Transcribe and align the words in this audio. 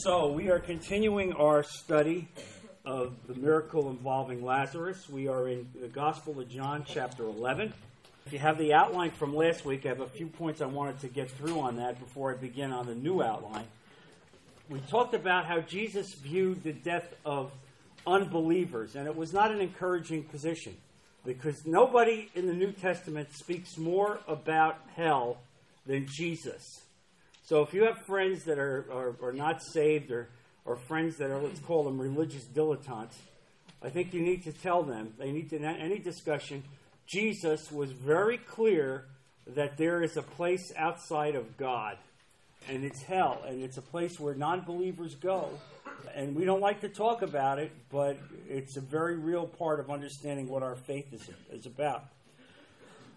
So, 0.00 0.32
we 0.32 0.48
are 0.48 0.58
continuing 0.58 1.34
our 1.34 1.62
study 1.62 2.26
of 2.86 3.14
the 3.26 3.34
miracle 3.34 3.90
involving 3.90 4.42
Lazarus. 4.42 5.06
We 5.06 5.28
are 5.28 5.48
in 5.48 5.68
the 5.78 5.86
Gospel 5.86 6.40
of 6.40 6.48
John, 6.48 6.84
chapter 6.88 7.24
11. 7.24 7.74
If 8.24 8.32
you 8.32 8.38
have 8.38 8.56
the 8.56 8.72
outline 8.72 9.10
from 9.10 9.36
last 9.36 9.66
week, 9.66 9.84
I 9.84 9.90
have 9.90 10.00
a 10.00 10.08
few 10.08 10.28
points 10.28 10.62
I 10.62 10.66
wanted 10.66 11.00
to 11.00 11.08
get 11.08 11.30
through 11.30 11.60
on 11.60 11.76
that 11.76 12.00
before 12.00 12.32
I 12.32 12.36
begin 12.38 12.72
on 12.72 12.86
the 12.86 12.94
new 12.94 13.22
outline. 13.22 13.66
We 14.70 14.80
talked 14.80 15.12
about 15.12 15.44
how 15.44 15.60
Jesus 15.60 16.14
viewed 16.14 16.62
the 16.62 16.72
death 16.72 17.14
of 17.26 17.52
unbelievers, 18.06 18.96
and 18.96 19.06
it 19.06 19.14
was 19.14 19.34
not 19.34 19.52
an 19.52 19.60
encouraging 19.60 20.24
position 20.24 20.74
because 21.22 21.66
nobody 21.66 22.30
in 22.34 22.46
the 22.46 22.54
New 22.54 22.72
Testament 22.72 23.28
speaks 23.34 23.76
more 23.76 24.20
about 24.26 24.78
hell 24.96 25.36
than 25.84 26.06
Jesus. 26.08 26.80
So 27.44 27.62
if 27.62 27.74
you 27.74 27.84
have 27.84 27.98
friends 28.06 28.44
that 28.44 28.58
are, 28.58 28.86
are, 28.92 29.16
are 29.28 29.32
not 29.32 29.62
saved 29.62 30.10
or, 30.10 30.28
or 30.64 30.76
friends 30.76 31.16
that 31.16 31.30
are, 31.30 31.38
let's 31.38 31.60
call 31.60 31.84
them 31.84 32.00
religious 32.00 32.44
dilettantes, 32.44 33.16
I 33.82 33.90
think 33.90 34.14
you 34.14 34.20
need 34.20 34.44
to 34.44 34.52
tell 34.52 34.82
them, 34.84 35.14
they 35.18 35.32
need 35.32 35.50
to, 35.50 35.56
in 35.56 35.64
any 35.64 35.98
discussion, 35.98 36.62
Jesus 37.06 37.72
was 37.72 37.90
very 37.90 38.38
clear 38.38 39.06
that 39.48 39.76
there 39.76 40.02
is 40.02 40.16
a 40.16 40.22
place 40.22 40.72
outside 40.76 41.34
of 41.34 41.56
God, 41.56 41.98
and 42.68 42.84
it's 42.84 43.02
hell, 43.02 43.42
and 43.46 43.60
it's 43.60 43.76
a 43.76 43.82
place 43.82 44.20
where 44.20 44.34
non 44.34 44.60
believers 44.60 45.16
go. 45.16 45.50
And 46.14 46.36
we 46.36 46.44
don't 46.44 46.60
like 46.60 46.80
to 46.82 46.88
talk 46.88 47.22
about 47.22 47.58
it, 47.58 47.72
but 47.90 48.18
it's 48.48 48.76
a 48.76 48.80
very 48.80 49.16
real 49.16 49.46
part 49.46 49.80
of 49.80 49.90
understanding 49.90 50.48
what 50.48 50.62
our 50.62 50.76
faith 50.76 51.12
is, 51.12 51.28
is 51.50 51.66
about. 51.66 52.04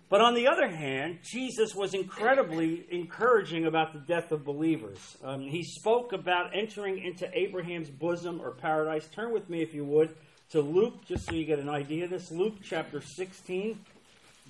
But 0.08 0.22
on 0.22 0.36
the 0.36 0.48
other 0.48 0.68
hand, 0.68 1.20
Jesus 1.24 1.74
was 1.74 1.96
incredibly 1.96 2.86
encouraging 2.92 3.66
about 3.66 3.92
the 3.94 4.00
death 4.00 4.32
of 4.32 4.46
believers. 4.46 5.00
Um, 5.24 5.42
he 5.42 5.64
spoke 5.64 6.14
about 6.14 6.56
entering 6.56 7.04
into 7.04 7.28
Abraham's 7.36 7.90
bosom 7.90 8.40
or 8.40 8.52
paradise. 8.52 9.08
Turn 9.08 9.34
with 9.34 9.50
me, 9.50 9.64
if 9.64 9.74
you 9.74 9.84
would, 9.84 10.16
to 10.52 10.62
Luke, 10.62 11.06
just 11.08 11.26
so 11.26 11.34
you 11.34 11.44
get 11.44 11.58
an 11.58 11.70
idea 11.70 12.04
of 12.04 12.12
this. 12.12 12.30
Luke 12.32 12.54
chapter 12.64 13.02
16, 13.02 13.80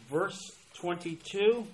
verse 0.09 0.51
22. 0.73 1.65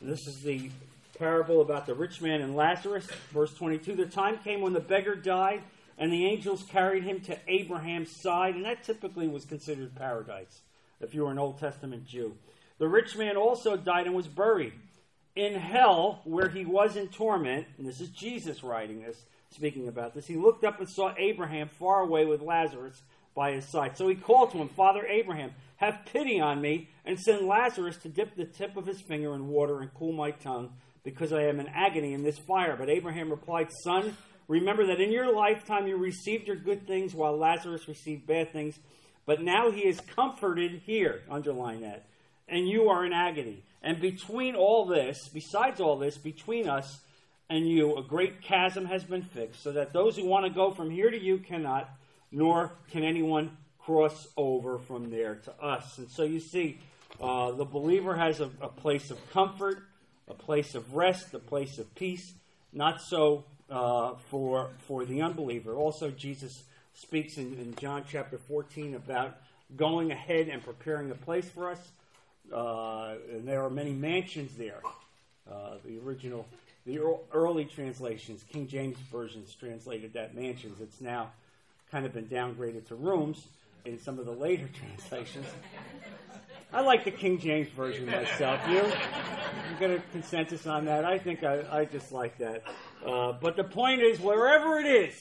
This 0.00 0.26
is 0.26 0.40
the 0.40 0.70
parable 1.18 1.60
about 1.60 1.86
the 1.86 1.94
rich 1.94 2.22
man 2.22 2.40
and 2.40 2.56
Lazarus. 2.56 3.06
Verse 3.32 3.52
22 3.52 3.96
The 3.96 4.06
time 4.06 4.38
came 4.38 4.62
when 4.62 4.72
the 4.72 4.80
beggar 4.80 5.14
died, 5.14 5.62
and 5.98 6.10
the 6.10 6.24
angels 6.24 6.64
carried 6.70 7.04
him 7.04 7.20
to 7.22 7.36
Abraham's 7.48 8.22
side, 8.22 8.54
and 8.54 8.64
that 8.64 8.82
typically 8.82 9.28
was 9.28 9.44
considered 9.44 9.94
paradise 9.94 10.62
if 11.00 11.14
you 11.14 11.24
were 11.24 11.30
an 11.30 11.38
Old 11.38 11.58
Testament 11.58 12.06
Jew. 12.06 12.34
The 12.78 12.88
rich 12.88 13.16
man 13.16 13.36
also 13.36 13.76
died 13.76 14.06
and 14.06 14.14
was 14.14 14.28
buried. 14.28 14.72
In 15.34 15.54
hell, 15.54 16.20
where 16.24 16.48
he 16.48 16.64
was 16.64 16.96
in 16.96 17.08
torment, 17.08 17.66
and 17.76 17.86
this 17.86 18.00
is 18.00 18.08
Jesus 18.08 18.62
writing 18.62 19.02
this, 19.02 19.24
speaking 19.50 19.88
about 19.88 20.14
this, 20.14 20.26
he 20.26 20.36
looked 20.36 20.64
up 20.64 20.78
and 20.78 20.88
saw 20.88 21.12
Abraham 21.16 21.68
far 21.68 22.00
away 22.00 22.24
with 22.24 22.40
Lazarus 22.40 23.00
by 23.34 23.52
his 23.52 23.68
side. 23.68 23.96
So 23.96 24.08
he 24.08 24.14
called 24.14 24.52
to 24.52 24.58
him, 24.58 24.68
Father 24.68 25.06
Abraham, 25.06 25.52
have 25.76 26.06
pity 26.12 26.40
on 26.40 26.60
me, 26.60 26.88
and 27.04 27.18
send 27.18 27.46
Lazarus 27.46 27.96
to 27.98 28.08
dip 28.08 28.34
the 28.34 28.44
tip 28.44 28.76
of 28.76 28.86
his 28.86 29.00
finger 29.00 29.34
in 29.34 29.48
water 29.48 29.80
and 29.80 29.94
cool 29.94 30.12
my 30.12 30.32
tongue, 30.32 30.70
because 31.04 31.32
I 31.32 31.42
am 31.44 31.60
in 31.60 31.68
agony 31.68 32.14
in 32.14 32.22
this 32.22 32.38
fire. 32.38 32.76
But 32.76 32.90
Abraham 32.90 33.30
replied, 33.30 33.68
Son, 33.84 34.16
remember 34.48 34.86
that 34.86 35.00
in 35.00 35.12
your 35.12 35.32
lifetime 35.34 35.86
you 35.86 35.96
received 35.96 36.48
your 36.48 36.56
good 36.56 36.86
things, 36.86 37.14
while 37.14 37.36
Lazarus 37.36 37.86
received 37.86 38.26
bad 38.26 38.52
things. 38.52 38.78
But 39.24 39.40
now 39.40 39.70
he 39.70 39.82
is 39.82 40.00
comforted 40.00 40.82
here. 40.84 41.22
Underline 41.30 41.82
that 41.82 42.06
and 42.48 42.68
you 42.68 42.88
are 42.88 43.04
in 43.04 43.12
agony. 43.12 43.62
And 43.82 44.00
between 44.00 44.54
all 44.54 44.86
this, 44.86 45.28
besides 45.28 45.80
all 45.80 45.96
this, 45.96 46.18
between 46.18 46.68
us 46.68 47.00
and 47.48 47.68
you, 47.68 47.96
a 47.96 48.02
great 48.02 48.42
chasm 48.42 48.86
has 48.86 49.04
been 49.04 49.22
fixed, 49.22 49.62
so 49.62 49.72
that 49.72 49.92
those 49.92 50.16
who 50.16 50.26
want 50.26 50.46
to 50.46 50.50
go 50.50 50.72
from 50.72 50.90
here 50.90 51.10
to 51.10 51.18
you 51.18 51.38
cannot, 51.38 51.88
nor 52.30 52.72
can 52.90 53.04
anyone 53.04 53.56
cross 53.78 54.28
over 54.36 54.78
from 54.78 55.10
there 55.10 55.36
to 55.36 55.52
us. 55.62 55.98
And 55.98 56.10
so 56.10 56.24
you 56.24 56.40
see, 56.40 56.78
uh, 57.20 57.52
the 57.52 57.64
believer 57.64 58.14
has 58.16 58.40
a, 58.40 58.50
a, 58.60 58.68
place 58.68 59.10
of 59.10 59.30
comfort, 59.30 59.82
a 60.28 60.34
place 60.34 60.74
of 60.74 60.94
rest, 60.94 61.32
a 61.32 61.38
place 61.38 61.78
of 61.78 61.92
peace. 61.94 62.34
Not 62.72 63.00
so 63.00 63.44
uh, 63.70 64.14
for 64.30 64.70
for 64.86 65.04
the 65.04 65.22
unbeliever. 65.22 65.74
Also, 65.74 66.10
Jesus 66.10 66.62
speaks 66.92 67.38
in, 67.38 67.54
in 67.58 67.74
John 67.76 68.04
chapter 68.08 68.36
14 68.36 68.94
about 68.94 69.38
going 69.76 70.12
ahead 70.12 70.48
and 70.48 70.62
preparing 70.62 71.10
a 71.10 71.14
place 71.14 71.48
for 71.48 71.70
us. 71.70 71.78
Uh, 72.52 73.14
and 73.30 73.46
there 73.46 73.62
are 73.62 73.70
many 73.70 73.92
mansions 73.92 74.56
there. 74.56 74.80
Uh, 75.50 75.76
the 75.84 75.98
original, 75.98 76.46
the 76.86 76.98
early 77.32 77.64
translations, 77.64 78.44
King 78.50 78.66
James 78.66 78.98
versions 79.10 79.54
translated 79.54 80.12
that 80.14 80.34
mansions. 80.34 80.80
It's 80.80 81.00
now 81.00 81.30
kind 81.90 82.04
of 82.04 82.12
been 82.12 82.26
downgraded 82.26 82.86
to 82.88 82.94
rooms 82.94 83.46
in 83.84 83.98
some 83.98 84.18
of 84.18 84.26
the 84.26 84.32
later 84.32 84.68
translations. 84.96 85.46
I 86.72 86.82
like 86.82 87.04
the 87.04 87.10
King 87.10 87.38
James 87.38 87.68
version 87.70 88.06
myself. 88.06 88.60
You, 88.68 88.76
you 88.76 89.78
get 89.80 89.90
a 89.90 90.02
consensus 90.12 90.66
on 90.66 90.84
that? 90.84 91.04
I 91.04 91.18
think 91.18 91.42
I, 91.42 91.64
I 91.70 91.84
just 91.86 92.12
like 92.12 92.36
that. 92.38 92.62
Uh, 93.04 93.32
but 93.32 93.56
the 93.56 93.64
point 93.64 94.02
is, 94.02 94.20
wherever 94.20 94.78
it 94.78 94.86
is, 94.86 95.14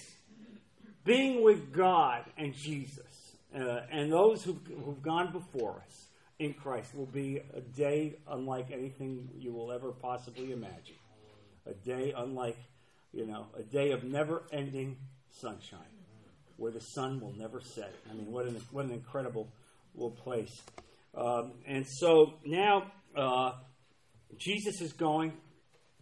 being 1.06 1.42
with 1.42 1.72
God 1.72 2.26
and 2.38 2.54
Jesus 2.54 3.06
uh, 3.56 3.82
and 3.90 4.12
those 4.12 4.44
who've, 4.44 4.60
who've 4.84 5.02
gone 5.02 5.32
before 5.32 5.82
us, 5.88 6.07
in 6.40 6.54
Christ 6.54 6.94
will 6.96 7.08
be 7.08 7.42
a 7.54 7.62
day 7.62 8.18
unlike 8.28 8.72
anything 8.72 9.30
you 9.38 9.52
will 9.52 9.72
ever 9.72 9.92
possibly 9.92 10.52
imagine. 10.52 10.96
A 11.66 11.74
day 11.74 12.14
unlike, 12.16 12.58
you 13.12 13.26
know, 13.26 13.48
a 13.58 13.64
day 13.64 13.92
of 13.92 14.04
never 14.04 14.44
ending 14.52 14.98
sunshine 15.30 15.80
where 16.58 16.72
the 16.72 16.80
sun 16.80 17.20
will 17.20 17.34
never 17.38 17.62
set. 17.62 17.94
I 18.10 18.14
mean, 18.14 18.32
what 18.32 18.46
an, 18.46 18.62
what 18.72 18.86
an 18.86 18.92
incredible 18.92 19.50
place. 20.24 20.62
Um, 21.16 21.54
and 21.66 21.86
so 21.88 22.34
now 22.46 22.92
uh, 23.16 23.52
Jesus 24.38 24.82
is 24.82 24.94
going 24.94 25.34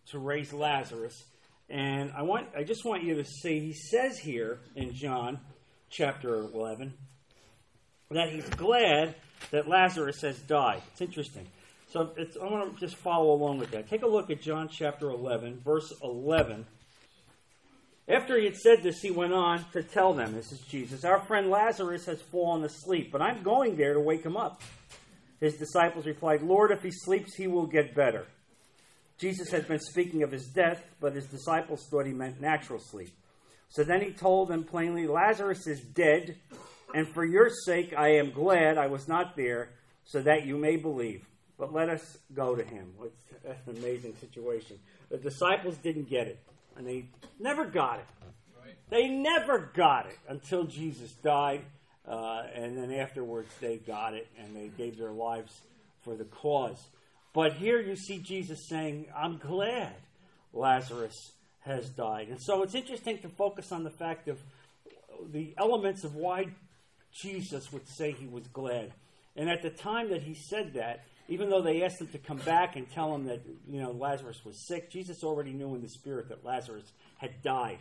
to 0.07 0.19
raise 0.19 0.53
Lazarus. 0.53 1.23
And 1.69 2.11
I 2.15 2.21
want 2.23 2.49
I 2.55 2.63
just 2.63 2.85
want 2.85 3.03
you 3.03 3.15
to 3.15 3.25
see 3.25 3.59
he 3.59 3.73
says 3.73 4.19
here 4.19 4.59
in 4.75 4.93
John 4.93 5.39
chapter 5.89 6.35
11 6.35 6.93
that 8.11 8.29
he's 8.29 8.47
glad 8.49 9.15
that 9.51 9.67
Lazarus 9.67 10.21
has 10.21 10.39
died. 10.39 10.81
It's 10.91 11.01
interesting. 11.01 11.47
So 11.87 12.11
it's, 12.17 12.35
I 12.37 12.45
want 12.45 12.73
to 12.73 12.79
just 12.79 12.95
follow 12.97 13.31
along 13.31 13.59
with 13.59 13.71
that. 13.71 13.89
Take 13.89 14.03
a 14.03 14.07
look 14.07 14.29
at 14.29 14.41
John 14.41 14.67
chapter 14.67 15.09
11, 15.09 15.61
verse 15.63 15.93
11. 16.03 16.65
After 18.07 18.37
he 18.37 18.45
had 18.45 18.55
said 18.55 18.83
this, 18.83 19.01
he 19.01 19.11
went 19.11 19.33
on 19.33 19.65
to 19.73 19.81
tell 19.81 20.13
them, 20.13 20.33
This 20.33 20.51
is 20.51 20.59
Jesus, 20.59 21.03
our 21.03 21.19
friend 21.25 21.49
Lazarus 21.49 22.05
has 22.05 22.21
fallen 22.21 22.63
asleep, 22.63 23.11
but 23.11 23.21
I'm 23.21 23.41
going 23.43 23.77
there 23.77 23.93
to 23.93 23.99
wake 23.99 24.23
him 24.23 24.37
up. 24.37 24.61
His 25.39 25.57
disciples 25.57 26.05
replied, 26.05 26.41
Lord, 26.41 26.71
if 26.71 26.83
he 26.83 26.91
sleeps, 26.91 27.35
he 27.35 27.47
will 27.47 27.65
get 27.65 27.95
better. 27.95 28.25
Jesus 29.17 29.49
had 29.49 29.67
been 29.67 29.79
speaking 29.79 30.23
of 30.23 30.31
his 30.31 30.47
death, 30.47 30.83
but 30.99 31.15
his 31.15 31.25
disciples 31.25 31.87
thought 31.89 32.05
he 32.05 32.13
meant 32.13 32.41
natural 32.41 32.79
sleep. 32.79 33.11
So 33.69 33.83
then 33.83 34.01
he 34.01 34.11
told 34.11 34.49
them 34.49 34.63
plainly, 34.63 35.07
Lazarus 35.07 35.67
is 35.67 35.81
dead 35.81 36.37
and 36.95 37.07
for 37.13 37.25
your 37.25 37.49
sake 37.49 37.93
I 37.95 38.15
am 38.15 38.31
glad 38.31 38.77
I 38.77 38.87
was 38.87 39.07
not 39.07 39.35
there, 39.35 39.69
so 40.05 40.21
that 40.21 40.45
you 40.45 40.57
may 40.57 40.77
believe. 40.77 41.27
But 41.59 41.73
let 41.73 41.89
us 41.89 42.17
go 42.33 42.55
to 42.55 42.63
him. 42.63 42.93
That's 43.43 43.67
an 43.67 43.77
amazing 43.77 44.15
situation. 44.19 44.79
The 45.09 45.17
disciples 45.17 45.75
didn't 45.77 46.09
get 46.09 46.27
it, 46.27 46.39
and 46.77 46.87
they 46.87 47.05
never 47.37 47.65
got 47.65 47.99
it. 47.99 48.05
They 48.89 49.09
never 49.09 49.71
got 49.73 50.05
it 50.05 50.17
until 50.29 50.63
Jesus 50.63 51.11
died, 51.11 51.63
uh, 52.07 52.43
and 52.53 52.77
then 52.77 52.93
afterwards 52.93 53.49
they 53.59 53.77
got 53.77 54.13
it, 54.13 54.27
and 54.39 54.55
they 54.55 54.69
gave 54.69 54.97
their 54.97 55.11
lives 55.11 55.51
for 56.01 56.15
the 56.15 56.23
cause. 56.23 56.81
But 57.33 57.53
here 57.53 57.81
you 57.81 57.97
see 57.97 58.19
Jesus 58.19 58.69
saying, 58.69 59.07
I'm 59.13 59.37
glad 59.37 59.95
Lazarus 60.53 61.33
has 61.61 61.89
died. 61.89 62.29
And 62.29 62.39
so 62.41 62.63
it's 62.63 62.75
interesting 62.75 63.17
to 63.19 63.27
focus 63.29 63.73
on 63.73 63.83
the 63.83 63.89
fact 63.89 64.29
of 64.29 64.39
the 65.31 65.53
elements 65.57 66.03
of 66.03 66.15
why 66.15 66.45
Jesus 67.21 67.71
would 67.71 67.87
say 67.87 68.11
he 68.11 68.27
was 68.27 68.47
glad. 68.47 68.91
And 69.35 69.49
at 69.49 69.61
the 69.61 69.69
time 69.69 70.09
that 70.09 70.21
he 70.21 70.33
said 70.33 70.73
that, 70.73 71.05
even 71.27 71.49
though 71.49 71.61
they 71.61 71.83
asked 71.83 72.01
him 72.01 72.07
to 72.07 72.17
come 72.17 72.37
back 72.37 72.75
and 72.75 72.89
tell 72.89 73.13
him 73.13 73.25
that 73.25 73.41
you 73.67 73.81
know 73.81 73.91
Lazarus 73.91 74.41
was 74.45 74.67
sick, 74.67 74.91
Jesus 74.91 75.23
already 75.23 75.51
knew 75.51 75.75
in 75.75 75.81
the 75.81 75.89
spirit 75.89 76.29
that 76.29 76.45
Lazarus 76.45 76.91
had 77.17 77.41
died. 77.41 77.79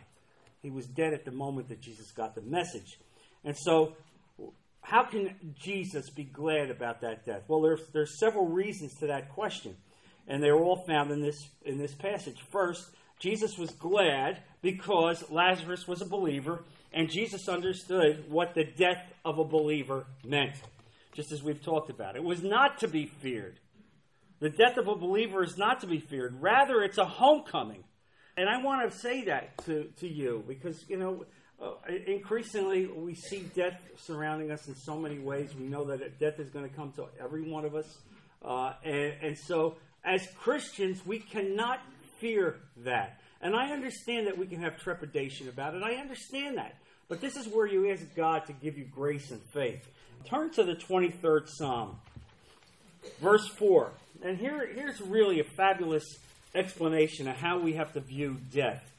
He 0.61 0.71
was 0.71 0.87
dead 0.87 1.13
at 1.13 1.25
the 1.25 1.31
moment 1.31 1.69
that 1.69 1.81
Jesus 1.81 2.11
got 2.11 2.33
the 2.33 2.41
message. 2.41 2.97
And 3.43 3.55
so, 3.55 3.95
how 4.81 5.03
can 5.03 5.35
Jesus 5.59 6.09
be 6.09 6.23
glad 6.23 6.71
about 6.71 7.01
that 7.01 7.25
death? 7.25 7.43
Well, 7.47 7.61
there's 7.61 7.87
there's 7.93 8.19
several 8.19 8.47
reasons 8.47 8.95
to 8.99 9.07
that 9.07 9.29
question, 9.29 9.75
and 10.27 10.41
they're 10.41 10.57
all 10.57 10.83
found 10.87 11.11
in 11.11 11.21
this 11.21 11.47
in 11.65 11.77
this 11.77 11.93
passage. 11.93 12.37
First, 12.51 12.89
Jesus 13.19 13.57
was 13.57 13.71
glad 13.71 14.41
because 14.61 15.29
Lazarus 15.29 15.87
was 15.87 16.01
a 16.01 16.05
believer 16.05 16.63
and 16.93 17.09
Jesus 17.09 17.49
understood 17.49 18.25
what 18.29 18.53
the 18.55 18.63
death 18.63 19.03
of 19.23 19.37
a 19.37 19.43
believer 19.43 20.05
meant, 20.23 20.55
just 21.13 21.31
as 21.31 21.43
we've 21.43 21.61
talked 21.61 21.89
about. 21.89 22.15
It 22.15 22.23
was 22.23 22.41
not 22.41 22.79
to 22.79 22.87
be 22.87 23.05
feared. 23.05 23.59
The 24.39 24.49
death 24.49 24.77
of 24.77 24.87
a 24.87 24.95
believer 24.95 25.43
is 25.43 25.57
not 25.57 25.81
to 25.81 25.87
be 25.87 25.99
feared. 25.99 26.41
Rather, 26.41 26.83
it's 26.83 26.97
a 26.97 27.05
homecoming. 27.05 27.83
And 28.37 28.49
I 28.49 28.61
want 28.61 28.89
to 28.89 28.97
say 28.97 29.25
that 29.25 29.57
to, 29.65 29.89
to 29.99 30.07
you 30.07 30.43
because, 30.47 30.83
you 30.89 30.97
know, 30.97 31.25
uh, 31.61 31.71
increasingly 32.05 32.87
we 32.87 33.15
see 33.15 33.49
death 33.55 33.81
surrounding 33.97 34.51
us 34.51 34.67
in 34.67 34.75
so 34.75 34.97
many 34.97 35.19
ways. 35.19 35.55
We 35.55 35.67
know 35.67 35.85
that 35.85 36.19
death 36.19 36.39
is 36.39 36.49
going 36.49 36.69
to 36.69 36.75
come 36.75 36.91
to 36.93 37.05
every 37.21 37.49
one 37.49 37.65
of 37.65 37.75
us. 37.75 37.97
Uh, 38.43 38.73
and, 38.83 39.13
and 39.21 39.37
so, 39.37 39.75
as 40.03 40.27
Christians, 40.37 41.05
we 41.05 41.19
cannot 41.19 41.79
fear 42.19 42.57
that. 42.77 43.19
And 43.41 43.55
I 43.55 43.71
understand 43.71 44.27
that 44.27 44.37
we 44.37 44.47
can 44.47 44.61
have 44.61 44.79
trepidation 44.79 45.49
about 45.49 45.75
it. 45.75 45.83
I 45.83 45.95
understand 45.95 46.57
that. 46.57 46.75
But 47.07 47.21
this 47.21 47.35
is 47.35 47.47
where 47.47 47.67
you 47.67 47.91
ask 47.91 48.03
God 48.15 48.45
to 48.47 48.53
give 48.53 48.77
you 48.77 48.85
grace 48.85 49.31
and 49.31 49.41
faith. 49.53 49.87
Turn 50.27 50.49
to 50.51 50.63
the 50.63 50.75
23rd 50.75 51.47
Psalm, 51.47 51.99
verse 53.21 53.47
4. 53.59 53.91
And 54.23 54.37
here, 54.37 54.67
here's 54.73 54.99
really 55.01 55.39
a 55.39 55.43
fabulous 55.43 56.03
explanation 56.55 57.27
of 57.27 57.35
how 57.35 57.59
we 57.59 57.73
have 57.73 57.93
to 57.93 57.99
view 57.99 58.37
death. 58.51 58.91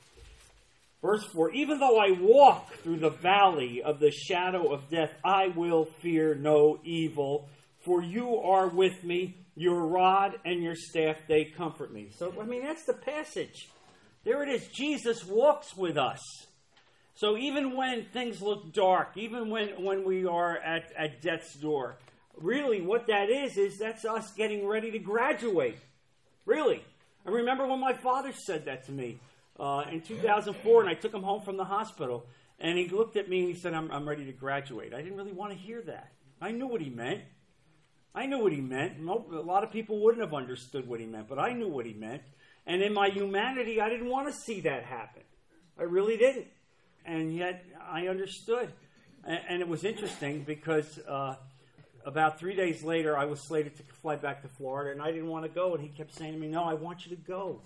Verse 1.02 1.24
4 1.34 1.50
Even 1.52 1.78
though 1.78 1.98
I 1.98 2.16
walk 2.20 2.74
through 2.78 2.98
the 2.98 3.10
valley 3.10 3.82
of 3.82 3.98
the 3.98 4.10
shadow 4.10 4.72
of 4.72 4.88
death, 4.88 5.12
I 5.24 5.48
will 5.48 5.86
fear 6.00 6.34
no 6.34 6.78
evil, 6.84 7.48
for 7.84 8.02
you 8.02 8.38
are 8.38 8.69
with 8.69 9.02
me. 9.02 9.36
Your 9.56 9.87
rod 9.87 10.38
and 10.44 10.62
your 10.62 10.76
staff, 10.76 11.17
they 11.26 11.44
comfort 11.44 11.93
me. 11.93 12.11
So, 12.17 12.32
I 12.41 12.44
mean, 12.44 12.62
that's 12.62 12.85
the 12.85 12.93
passage. 12.93 13.69
There 14.25 14.43
it 14.43 14.49
is. 14.49 14.69
Jesus 14.69 15.25
walks 15.25 15.76
with 15.76 15.97
us. 15.97 16.20
So 17.14 17.38
even 17.38 17.75
when 17.75 18.05
things 18.12 18.43
look 18.43 18.75
dark, 18.75 19.12
even 19.17 19.49
when, 19.49 19.82
when 19.82 20.05
we 20.05 20.26
are 20.26 20.58
at, 20.58 20.93
at 20.99 21.23
death's 21.23 21.55
door, 21.55 21.97
really 22.37 22.82
what 22.82 23.06
that 23.06 23.31
is, 23.31 23.56
is 23.56 23.79
that's 23.79 24.05
us 24.05 24.32
getting 24.37 24.67
ready 24.67 24.91
to 24.91 24.99
graduate. 24.99 25.79
Really. 26.44 26.85
I 27.26 27.31
remember 27.31 27.67
when 27.67 27.81
my 27.81 27.94
father 27.94 28.32
said 28.32 28.67
that 28.67 28.85
to 28.87 28.93
me 28.93 29.19
uh, 29.58 29.85
in 29.91 30.03
2004, 30.03 30.82
and 30.82 30.91
I 30.91 30.94
took 30.94 31.14
him 31.14 31.23
home 31.23 31.41
from 31.41 31.56
the 31.56 31.64
hospital, 31.64 32.26
and 32.61 32.76
he 32.76 32.88
looked 32.88 33.17
at 33.17 33.29
me 33.31 33.41
and 33.41 33.49
he 33.49 33.55
said, 33.55 33.73
I'm, 33.73 33.91
I'm 33.91 34.06
ready 34.06 34.26
to 34.26 34.32
graduate. 34.32 34.93
I 34.93 35.00
didn't 35.00 35.17
really 35.17 35.32
want 35.32 35.53
to 35.53 35.58
hear 35.58 35.81
that. 35.82 36.12
I 36.41 36.50
knew 36.50 36.67
what 36.67 36.82
he 36.82 36.91
meant. 36.91 37.23
I 38.16 38.26
knew 38.26 38.38
what 38.38 38.52
he 38.52 38.60
meant. 38.60 38.98
A 38.98 39.40
lot 39.40 39.62
of 39.62 39.70
people 39.70 40.02
wouldn't 40.02 40.24
have 40.24 40.34
understood 40.34 40.88
what 40.88 40.98
he 40.98 41.06
meant, 41.06 41.28
but 41.28 41.38
I 41.38 41.52
knew 41.52 41.68
what 41.68 41.86
he 41.86 41.92
meant. 41.92 42.22
And 42.66 42.82
in 42.82 42.92
my 42.92 43.10
humanity, 43.10 43.80
I 43.80 43.88
didn't 43.88 44.08
want 44.08 44.26
to 44.26 44.32
see 44.32 44.62
that 44.62 44.82
happen. 44.82 45.22
I 45.78 45.84
really 45.84 46.16
didn't 46.16 46.48
and 47.06 47.34
yet 47.34 47.64
I 47.88 48.08
understood. 48.08 48.72
And, 49.24 49.60
it 49.60 49.66
was 49.66 49.82
interesting 49.82 50.44
because 50.44 51.00
uh, 51.08 51.34
about 52.04 52.38
three 52.38 52.54
days 52.54 52.84
later, 52.84 53.18
I 53.18 53.24
was 53.24 53.40
slated 53.40 53.76
to 53.76 53.82
fly 54.00 54.14
back 54.14 54.42
to 54.42 54.48
Florida, 54.48 54.92
and 54.92 55.02
I 55.02 55.10
didn't 55.10 55.28
want 55.28 55.44
to 55.44 55.48
go. 55.48 55.74
And 55.74 55.82
he 55.82 55.88
kept 55.88 56.14
saying 56.14 56.32
to 56.32 56.38
me, 56.38 56.46
"No, 56.46 56.62
I 56.62 56.74
want 56.74 57.04
you 57.04 57.16
to 57.16 57.22
go. 57.22 57.60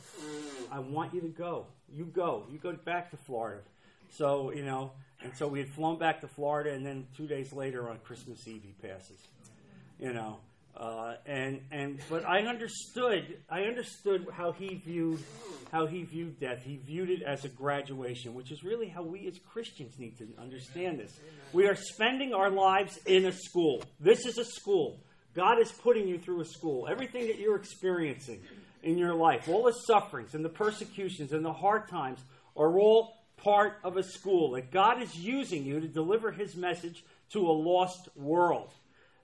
I 0.72 0.78
want 0.78 1.12
you 1.12 1.20
to 1.20 1.28
go. 1.28 1.66
You 1.92 2.06
go. 2.06 2.44
You 2.50 2.58
go 2.58 2.72
back 2.72 3.10
to 3.10 3.18
Florida." 3.18 3.60
So 4.08 4.52
you 4.52 4.64
know, 4.64 4.92
and 5.22 5.36
so 5.36 5.48
we 5.48 5.58
had 5.58 5.68
flown 5.68 5.98
back 5.98 6.22
to 6.22 6.28
Florida, 6.28 6.72
and 6.72 6.86
then 6.86 7.06
two 7.14 7.26
days 7.26 7.52
later 7.52 7.90
on 7.90 7.98
Christmas 7.98 8.48
Eve, 8.48 8.62
he 8.64 8.88
passes. 8.88 9.18
You 10.00 10.14
know, 10.14 10.38
uh, 10.74 11.16
and 11.26 11.60
and 11.70 12.00
but 12.08 12.26
I 12.26 12.46
understood 12.46 13.36
I 13.50 13.64
understood 13.64 14.26
how 14.32 14.52
he 14.52 14.76
viewed 14.76 15.22
how 15.70 15.86
he 15.86 16.04
viewed 16.04 16.40
death. 16.40 16.62
He 16.64 16.76
viewed 16.78 17.10
it 17.10 17.22
as 17.22 17.44
a 17.44 17.50
graduation, 17.50 18.34
which 18.34 18.50
is 18.50 18.64
really 18.64 18.88
how 18.88 19.02
we 19.02 19.26
as 19.26 19.38
Christians 19.52 19.98
need 19.98 20.16
to 20.16 20.26
understand 20.40 20.98
this. 20.98 21.20
We 21.52 21.66
are 21.66 21.74
spending 21.74 22.32
our 22.32 22.48
lives 22.48 22.98
in 23.04 23.26
a 23.26 23.32
school. 23.32 23.82
This 24.00 24.24
is 24.24 24.38
a 24.38 24.44
school. 24.44 25.00
God 25.34 25.60
is 25.60 25.70
putting 25.70 26.08
you 26.08 26.18
through 26.18 26.40
a 26.40 26.46
school. 26.46 26.88
Everything 26.90 27.26
that 27.26 27.38
you're 27.38 27.56
experiencing 27.56 28.40
in 28.82 28.96
your 28.96 29.14
life, 29.14 29.48
all 29.48 29.64
the 29.64 29.72
sufferings 29.86 30.34
and 30.34 30.42
the 30.42 30.48
persecutions 30.48 31.32
and 31.32 31.44
the 31.44 31.52
hard 31.52 31.88
times 31.88 32.20
are 32.56 32.78
all 32.78 33.18
part 33.36 33.78
of 33.84 33.96
a 33.96 34.02
school 34.02 34.52
that 34.52 34.70
God 34.70 35.02
is 35.02 35.14
using 35.14 35.64
you 35.64 35.78
to 35.80 35.88
deliver 35.88 36.32
his 36.32 36.56
message 36.56 37.04
to 37.32 37.40
a 37.40 37.52
lost 37.52 38.08
world. 38.16 38.72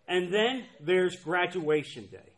And 0.08 0.32
then 0.32 0.64
there's 0.81 1.17
graduation 1.17 2.06
day. 2.06 2.32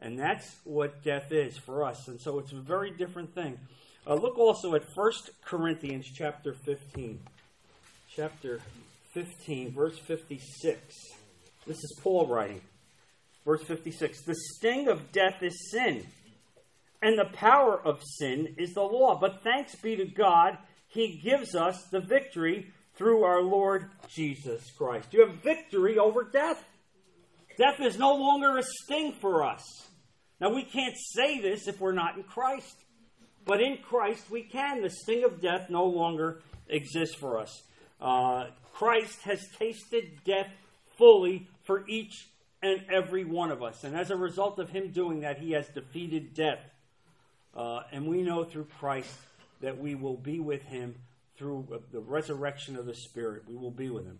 And 0.00 0.18
that's 0.18 0.56
what 0.64 1.04
death 1.04 1.30
is 1.30 1.58
for 1.58 1.84
us. 1.84 2.08
And 2.08 2.20
so 2.20 2.38
it's 2.38 2.52
a 2.52 2.60
very 2.60 2.90
different 2.90 3.34
thing. 3.34 3.58
Uh, 4.06 4.14
look 4.14 4.38
also 4.38 4.74
at 4.74 4.84
1 4.94 5.12
Corinthians 5.44 6.06
chapter 6.14 6.54
15. 6.54 7.20
Chapter 8.16 8.60
15, 9.12 9.72
verse 9.72 9.98
56. 9.98 10.94
This 11.66 11.76
is 11.76 11.98
Paul 12.02 12.26
writing. 12.26 12.62
Verse 13.44 13.62
56 13.64 14.22
The 14.24 14.34
sting 14.34 14.88
of 14.88 15.12
death 15.12 15.42
is 15.42 15.70
sin, 15.70 16.06
and 17.02 17.18
the 17.18 17.30
power 17.32 17.80
of 17.80 18.02
sin 18.02 18.54
is 18.58 18.74
the 18.74 18.82
law. 18.82 19.18
But 19.18 19.42
thanks 19.42 19.74
be 19.76 19.96
to 19.96 20.06
God, 20.06 20.58
He 20.88 21.20
gives 21.22 21.54
us 21.54 21.76
the 21.90 22.00
victory 22.00 22.72
through 22.94 23.24
our 23.24 23.42
Lord 23.42 23.90
Jesus 24.08 24.70
Christ. 24.76 25.08
You 25.12 25.26
have 25.26 25.42
victory 25.42 25.98
over 25.98 26.24
death. 26.24 26.64
Death 27.60 27.78
is 27.80 27.98
no 27.98 28.14
longer 28.14 28.56
a 28.56 28.62
sting 28.62 29.12
for 29.12 29.44
us. 29.44 29.62
Now, 30.40 30.48
we 30.48 30.62
can't 30.62 30.96
say 30.96 31.42
this 31.42 31.68
if 31.68 31.78
we're 31.78 31.92
not 31.92 32.16
in 32.16 32.22
Christ. 32.22 32.74
But 33.44 33.60
in 33.60 33.76
Christ, 33.82 34.30
we 34.30 34.44
can. 34.44 34.80
The 34.80 34.88
sting 34.88 35.24
of 35.24 35.42
death 35.42 35.68
no 35.68 35.84
longer 35.84 36.40
exists 36.68 37.14
for 37.14 37.38
us. 37.38 37.62
Uh, 38.00 38.46
Christ 38.72 39.20
has 39.24 39.46
tasted 39.58 40.24
death 40.24 40.48
fully 40.96 41.48
for 41.64 41.86
each 41.86 42.28
and 42.62 42.80
every 42.90 43.24
one 43.24 43.50
of 43.50 43.62
us. 43.62 43.84
And 43.84 43.94
as 43.94 44.10
a 44.10 44.16
result 44.16 44.58
of 44.58 44.70
him 44.70 44.90
doing 44.90 45.20
that, 45.20 45.38
he 45.38 45.52
has 45.52 45.68
defeated 45.68 46.32
death. 46.32 46.60
Uh, 47.54 47.80
and 47.92 48.06
we 48.06 48.22
know 48.22 48.42
through 48.44 48.68
Christ 48.78 49.14
that 49.60 49.78
we 49.78 49.94
will 49.94 50.16
be 50.16 50.40
with 50.40 50.62
him 50.62 50.94
through 51.36 51.82
the 51.92 52.00
resurrection 52.00 52.76
of 52.76 52.86
the 52.86 52.94
Spirit. 52.94 53.42
We 53.46 53.56
will 53.56 53.70
be 53.70 53.90
with 53.90 54.06
him. 54.06 54.18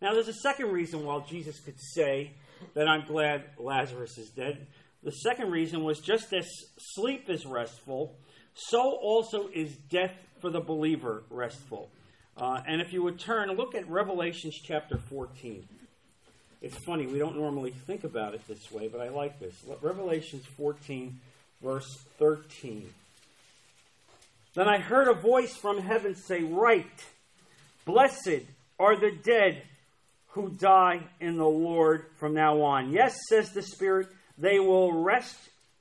Now, 0.00 0.14
there's 0.14 0.28
a 0.28 0.32
second 0.32 0.72
reason 0.72 1.04
why 1.04 1.22
Jesus 1.28 1.60
could 1.60 1.78
say 1.78 2.32
that 2.74 2.88
I'm 2.88 3.06
glad 3.06 3.44
Lazarus 3.58 4.18
is 4.18 4.28
dead. 4.30 4.66
The 5.02 5.12
second 5.12 5.50
reason 5.50 5.84
was 5.84 6.00
just 6.00 6.32
as 6.32 6.46
sleep 6.94 7.30
is 7.30 7.46
restful, 7.46 8.16
so 8.54 8.92
also 8.92 9.48
is 9.54 9.76
death 9.90 10.14
for 10.40 10.50
the 10.50 10.60
believer 10.60 11.22
restful. 11.30 11.90
Uh, 12.36 12.60
and 12.66 12.80
if 12.80 12.92
you 12.92 13.02
would 13.02 13.18
turn, 13.18 13.50
look 13.50 13.74
at 13.74 13.88
Revelations 13.88 14.54
chapter 14.62 14.98
14. 14.98 15.66
It's 16.60 16.76
funny, 16.84 17.06
we 17.06 17.18
don't 17.18 17.36
normally 17.36 17.70
think 17.70 18.04
about 18.04 18.34
it 18.34 18.46
this 18.48 18.70
way, 18.70 18.88
but 18.88 19.00
I 19.00 19.08
like 19.08 19.38
this. 19.38 19.54
Revelations 19.80 20.44
14, 20.56 21.20
verse 21.62 21.98
13. 22.18 22.88
Then 24.54 24.68
I 24.68 24.78
heard 24.78 25.06
a 25.06 25.14
voice 25.14 25.54
from 25.56 25.78
heaven 25.78 26.16
say, 26.16 26.42
Write, 26.42 27.04
blessed 27.84 28.42
are 28.78 28.96
the 28.96 29.12
dead 29.12 29.62
who 30.28 30.50
die 30.50 31.00
in 31.20 31.36
the 31.36 31.48
Lord 31.48 32.06
from 32.18 32.34
now 32.34 32.60
on. 32.62 32.92
Yes, 32.92 33.16
says 33.28 33.50
the 33.50 33.62
Spirit, 33.62 34.08
they 34.36 34.58
will 34.58 34.92
rest 34.92 35.36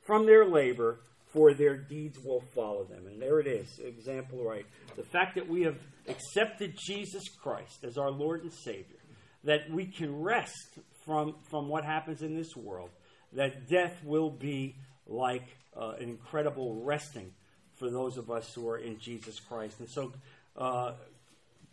from 0.05 0.25
their 0.25 0.45
labor, 0.45 0.99
for 1.27 1.53
their 1.53 1.75
deeds 1.75 2.17
will 2.23 2.41
follow 2.55 2.85
them. 2.85 3.05
And 3.07 3.21
there 3.21 3.39
it 3.39 3.47
is, 3.47 3.79
example 3.79 4.43
right. 4.43 4.65
The 4.95 5.03
fact 5.03 5.35
that 5.35 5.47
we 5.47 5.63
have 5.63 5.77
accepted 6.07 6.75
Jesus 6.77 7.23
Christ 7.41 7.83
as 7.83 7.97
our 7.97 8.09
Lord 8.09 8.43
and 8.43 8.53
Savior, 8.53 8.97
that 9.43 9.69
we 9.69 9.85
can 9.85 10.21
rest 10.21 10.79
from, 11.05 11.35
from 11.49 11.67
what 11.67 11.83
happens 11.83 12.21
in 12.21 12.35
this 12.35 12.55
world, 12.55 12.89
that 13.33 13.69
death 13.69 14.01
will 14.03 14.29
be 14.29 14.75
like 15.05 15.45
uh, 15.75 15.93
an 15.99 16.09
incredible 16.09 16.81
resting 16.83 17.31
for 17.75 17.89
those 17.89 18.17
of 18.17 18.31
us 18.31 18.53
who 18.53 18.67
are 18.69 18.77
in 18.77 18.97
Jesus 18.99 19.39
Christ. 19.39 19.79
And 19.79 19.89
so 19.89 20.13
uh, 20.55 20.93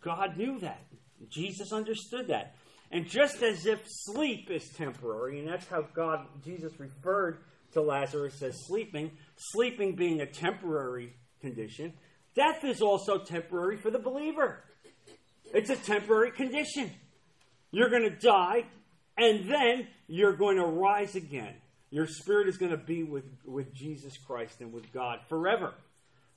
God 0.01 0.37
knew 0.37 0.59
that. 0.59 0.81
Jesus 1.29 1.71
understood 1.71 2.27
that. 2.27 2.55
And 2.91 3.07
just 3.07 3.41
as 3.41 3.65
if 3.65 3.81
sleep 3.85 4.49
is 4.51 4.69
temporary, 4.69 5.39
and 5.39 5.47
that's 5.47 5.67
how 5.67 5.81
God, 5.93 6.27
Jesus 6.43 6.79
referred 6.79 7.39
to 7.73 7.81
Lazarus 7.81 8.41
as 8.41 8.55
sleeping, 8.67 9.11
sleeping 9.35 9.95
being 9.95 10.21
a 10.21 10.25
temporary 10.25 11.13
condition, 11.41 11.93
death 12.35 12.63
is 12.63 12.81
also 12.81 13.17
temporary 13.17 13.77
for 13.77 13.91
the 13.91 13.99
believer. 13.99 14.63
It's 15.53 15.69
a 15.69 15.75
temporary 15.75 16.31
condition. 16.31 16.91
You're 17.71 17.89
going 17.89 18.09
to 18.09 18.15
die, 18.15 18.63
and 19.17 19.49
then 19.49 19.87
you're 20.07 20.35
going 20.35 20.57
to 20.57 20.65
rise 20.65 21.15
again. 21.15 21.55
Your 21.91 22.07
spirit 22.07 22.47
is 22.47 22.57
going 22.57 22.71
to 22.71 22.77
be 22.77 23.03
with, 23.03 23.25
with 23.45 23.73
Jesus 23.73 24.17
Christ 24.17 24.61
and 24.61 24.73
with 24.73 24.91
God 24.91 25.19
forever, 25.27 25.73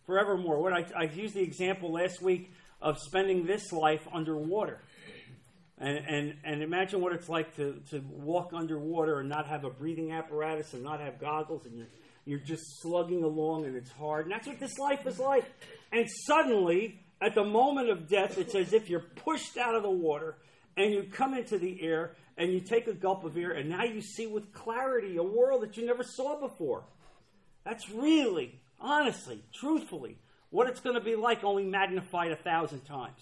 forevermore. 0.06 0.60
What 0.60 0.72
I, 0.72 0.84
I 0.96 1.02
used 1.04 1.34
the 1.34 1.42
example 1.42 1.92
last 1.92 2.22
week 2.22 2.52
of 2.80 2.98
spending 2.98 3.46
this 3.46 3.72
life 3.72 4.06
underwater. 4.12 4.80
And, 5.80 5.96
and, 5.96 6.34
and 6.44 6.62
imagine 6.62 7.00
what 7.00 7.12
it's 7.12 7.28
like 7.28 7.54
to, 7.56 7.80
to 7.90 8.02
walk 8.10 8.50
underwater 8.52 9.20
and 9.20 9.28
not 9.28 9.46
have 9.46 9.64
a 9.64 9.70
breathing 9.70 10.10
apparatus 10.10 10.74
and 10.74 10.82
not 10.82 11.00
have 11.00 11.20
goggles 11.20 11.66
and 11.66 11.78
you're, 11.78 11.86
you're 12.24 12.38
just 12.40 12.80
slugging 12.82 13.22
along 13.22 13.64
and 13.64 13.76
it's 13.76 13.90
hard. 13.92 14.26
And 14.26 14.32
that's 14.32 14.46
what 14.46 14.58
this 14.58 14.76
life 14.78 15.06
is 15.06 15.20
like. 15.20 15.44
And 15.92 16.06
suddenly, 16.26 17.00
at 17.20 17.34
the 17.34 17.44
moment 17.44 17.90
of 17.90 18.08
death, 18.08 18.38
it's 18.38 18.56
as 18.56 18.72
if 18.72 18.90
you're 18.90 19.00
pushed 19.24 19.56
out 19.56 19.76
of 19.76 19.84
the 19.84 19.90
water 19.90 20.36
and 20.76 20.92
you 20.92 21.04
come 21.12 21.34
into 21.34 21.58
the 21.58 21.80
air 21.80 22.16
and 22.36 22.52
you 22.52 22.60
take 22.60 22.88
a 22.88 22.94
gulp 22.94 23.24
of 23.24 23.36
air 23.36 23.52
and 23.52 23.70
now 23.70 23.84
you 23.84 24.00
see 24.00 24.26
with 24.26 24.52
clarity 24.52 25.16
a 25.16 25.22
world 25.22 25.62
that 25.62 25.76
you 25.76 25.86
never 25.86 26.02
saw 26.02 26.40
before. 26.40 26.84
That's 27.64 27.88
really, 27.90 28.60
honestly, 28.80 29.44
truthfully, 29.54 30.18
what 30.50 30.68
it's 30.68 30.80
going 30.80 30.94
to 30.94 31.04
be 31.04 31.14
like, 31.14 31.44
only 31.44 31.64
magnified 31.64 32.32
a 32.32 32.36
thousand 32.36 32.80
times. 32.80 33.20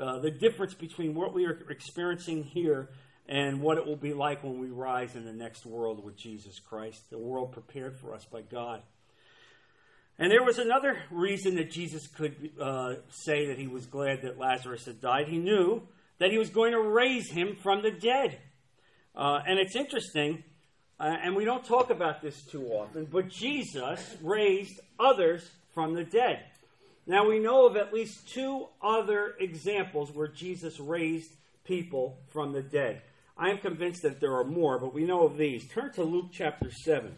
Uh, 0.00 0.18
the 0.18 0.30
difference 0.30 0.74
between 0.74 1.14
what 1.14 1.32
we 1.32 1.46
are 1.46 1.58
experiencing 1.70 2.44
here 2.44 2.90
and 3.28 3.60
what 3.60 3.78
it 3.78 3.86
will 3.86 3.96
be 3.96 4.12
like 4.12 4.44
when 4.44 4.58
we 4.58 4.68
rise 4.68 5.16
in 5.16 5.24
the 5.24 5.32
next 5.32 5.66
world 5.66 6.04
with 6.04 6.16
Jesus 6.16 6.58
Christ, 6.60 7.10
the 7.10 7.18
world 7.18 7.52
prepared 7.52 7.98
for 7.98 8.14
us 8.14 8.24
by 8.24 8.42
God. 8.42 8.82
And 10.18 10.30
there 10.30 10.44
was 10.44 10.58
another 10.58 10.96
reason 11.10 11.56
that 11.56 11.70
Jesus 11.70 12.06
could 12.06 12.50
uh, 12.60 12.94
say 13.08 13.46
that 13.48 13.58
he 13.58 13.66
was 13.66 13.86
glad 13.86 14.22
that 14.22 14.38
Lazarus 14.38 14.86
had 14.86 15.00
died. 15.00 15.28
He 15.28 15.38
knew 15.38 15.82
that 16.18 16.30
he 16.30 16.38
was 16.38 16.50
going 16.50 16.72
to 16.72 16.80
raise 16.80 17.30
him 17.30 17.56
from 17.62 17.82
the 17.82 17.90
dead. 17.90 18.38
Uh, 19.14 19.40
and 19.46 19.58
it's 19.58 19.76
interesting, 19.76 20.44
uh, 21.00 21.16
and 21.22 21.34
we 21.34 21.44
don't 21.44 21.64
talk 21.64 21.90
about 21.90 22.22
this 22.22 22.42
too 22.44 22.66
often, 22.66 23.06
but 23.10 23.28
Jesus 23.28 24.16
raised 24.22 24.80
others 24.98 25.50
from 25.74 25.94
the 25.94 26.04
dead. 26.04 26.44
Now 27.06 27.28
we 27.28 27.38
know 27.38 27.66
of 27.66 27.76
at 27.76 27.94
least 27.94 28.28
two 28.28 28.66
other 28.82 29.34
examples 29.38 30.10
where 30.10 30.26
Jesus 30.26 30.80
raised 30.80 31.30
people 31.64 32.18
from 32.32 32.52
the 32.52 32.62
dead. 32.62 33.02
I 33.38 33.50
am 33.50 33.58
convinced 33.58 34.02
that 34.02 34.20
there 34.20 34.34
are 34.34 34.44
more, 34.44 34.78
but 34.78 34.94
we 34.94 35.04
know 35.04 35.24
of 35.24 35.36
these. 35.36 35.68
Turn 35.68 35.92
to 35.94 36.02
Luke 36.02 36.30
chapter 36.32 36.70
7. 36.70 37.14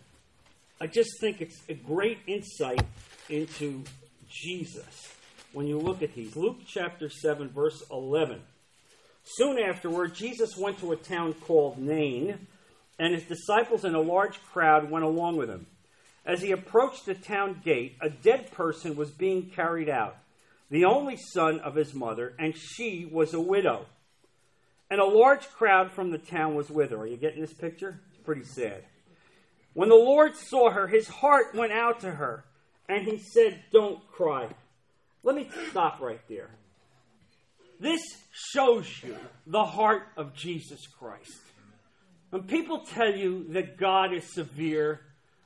I 0.80 0.87
just 0.87 1.11
think 1.21 1.40
it's 1.40 1.61
a 1.68 1.75
great 1.75 2.18
insight 2.26 2.85
into 3.28 3.83
Jesus 4.28 5.14
when 5.52 5.66
you 5.66 5.78
look 5.78 6.02
at 6.02 6.14
these. 6.14 6.37
Luke 6.37 6.59
chapter 6.66 7.09
7, 7.09 7.49
verse 7.49 7.83
11. 7.90 8.40
Soon 9.25 9.59
afterward, 9.59 10.14
Jesus 10.14 10.57
went 10.57 10.78
to 10.80 10.92
a 10.92 10.97
town 10.97 11.35
called 11.35 11.78
Nain, 11.78 12.47
and 12.99 13.14
his 13.14 13.25
disciples 13.25 13.85
and 13.85 13.97
a 13.97 14.00
large 14.00 14.42
crowd 14.45 14.90
went 14.90 15.04
along 15.04 15.37
with 15.37 15.49
him. 15.49 15.66
As 16.28 16.42
he 16.42 16.52
approached 16.52 17.06
the 17.06 17.14
town 17.14 17.62
gate, 17.64 17.97
a 18.02 18.11
dead 18.11 18.52
person 18.52 18.94
was 18.97 19.11
being 19.11 19.49
carried 19.49 19.88
out, 19.88 20.18
the 20.70 20.85
only 20.85 21.16
son 21.16 21.58
of 21.61 21.75
his 21.75 21.94
mother, 21.94 22.35
and 22.38 22.54
she 22.54 23.08
was 23.11 23.32
a 23.32 23.40
widow. 23.40 23.87
And 24.90 25.00
a 25.00 25.06
large 25.06 25.49
crowd 25.49 25.90
from 25.90 26.11
the 26.11 26.18
town 26.18 26.54
was 26.54 26.68
with 26.68 26.90
her. 26.90 26.99
Are 26.99 27.06
you 27.06 27.16
getting 27.16 27.40
this 27.40 27.54
picture? 27.54 28.02
It's 28.11 28.23
pretty 28.23 28.44
sad. 28.44 28.85
When 29.73 29.88
the 29.88 29.94
Lord 29.94 30.37
saw 30.37 30.70
her, 30.70 30.87
his 30.87 31.08
heart 31.08 31.54
went 31.54 31.73
out 31.73 32.00
to 32.00 32.11
her, 32.11 32.44
and 32.90 33.06
he 33.06 33.16
said, 33.16 33.64
Don't 33.73 34.06
cry. 34.12 34.49
Let 35.23 35.35
me 35.35 35.49
stop 35.70 35.99
right 35.99 36.20
there. 36.28 36.50
This 37.80 38.02
shows 38.52 38.87
you 39.02 39.16
the 39.47 39.64
heart 39.64 40.02
of 40.18 40.35
Jesus 40.35 40.87
Christ. 40.87 41.40
When 42.28 42.42
people 42.42 42.80
tell 42.80 43.14
you 43.14 43.47
that 43.54 43.78
God 43.78 44.12
is 44.12 44.35
severe, 44.35 45.00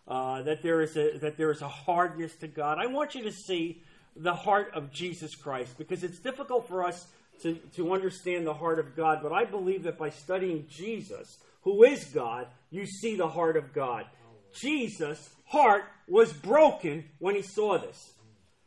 uh, 0.08 0.42
that, 0.42 0.62
there 0.62 0.80
is 0.80 0.96
a, 0.96 1.18
that 1.18 1.36
there 1.36 1.50
is 1.50 1.62
a 1.62 1.68
hardness 1.68 2.34
to 2.36 2.48
God, 2.48 2.78
I 2.78 2.86
want 2.86 3.14
you 3.14 3.22
to 3.24 3.32
see 3.32 3.82
the 4.16 4.34
heart 4.34 4.72
of 4.74 4.92
Jesus 4.92 5.34
Christ 5.34 5.78
because 5.78 6.04
it's 6.04 6.18
difficult 6.18 6.68
for 6.68 6.84
us 6.84 7.06
to, 7.42 7.54
to 7.76 7.92
understand 7.92 8.46
the 8.46 8.54
heart 8.54 8.78
of 8.78 8.94
God, 8.94 9.20
but 9.22 9.32
I 9.32 9.44
believe 9.44 9.84
that 9.84 9.98
by 9.98 10.10
studying 10.10 10.66
Jesus, 10.68 11.38
who 11.62 11.84
is 11.84 12.04
God, 12.04 12.46
you 12.70 12.86
see 12.86 13.16
the 13.16 13.28
heart 13.28 13.56
of 13.56 13.72
God. 13.72 14.06
Jesus' 14.52 15.30
heart 15.46 15.84
was 16.08 16.32
broken 16.32 17.04
when 17.18 17.34
he 17.34 17.42
saw 17.42 17.78
this. 17.78 18.12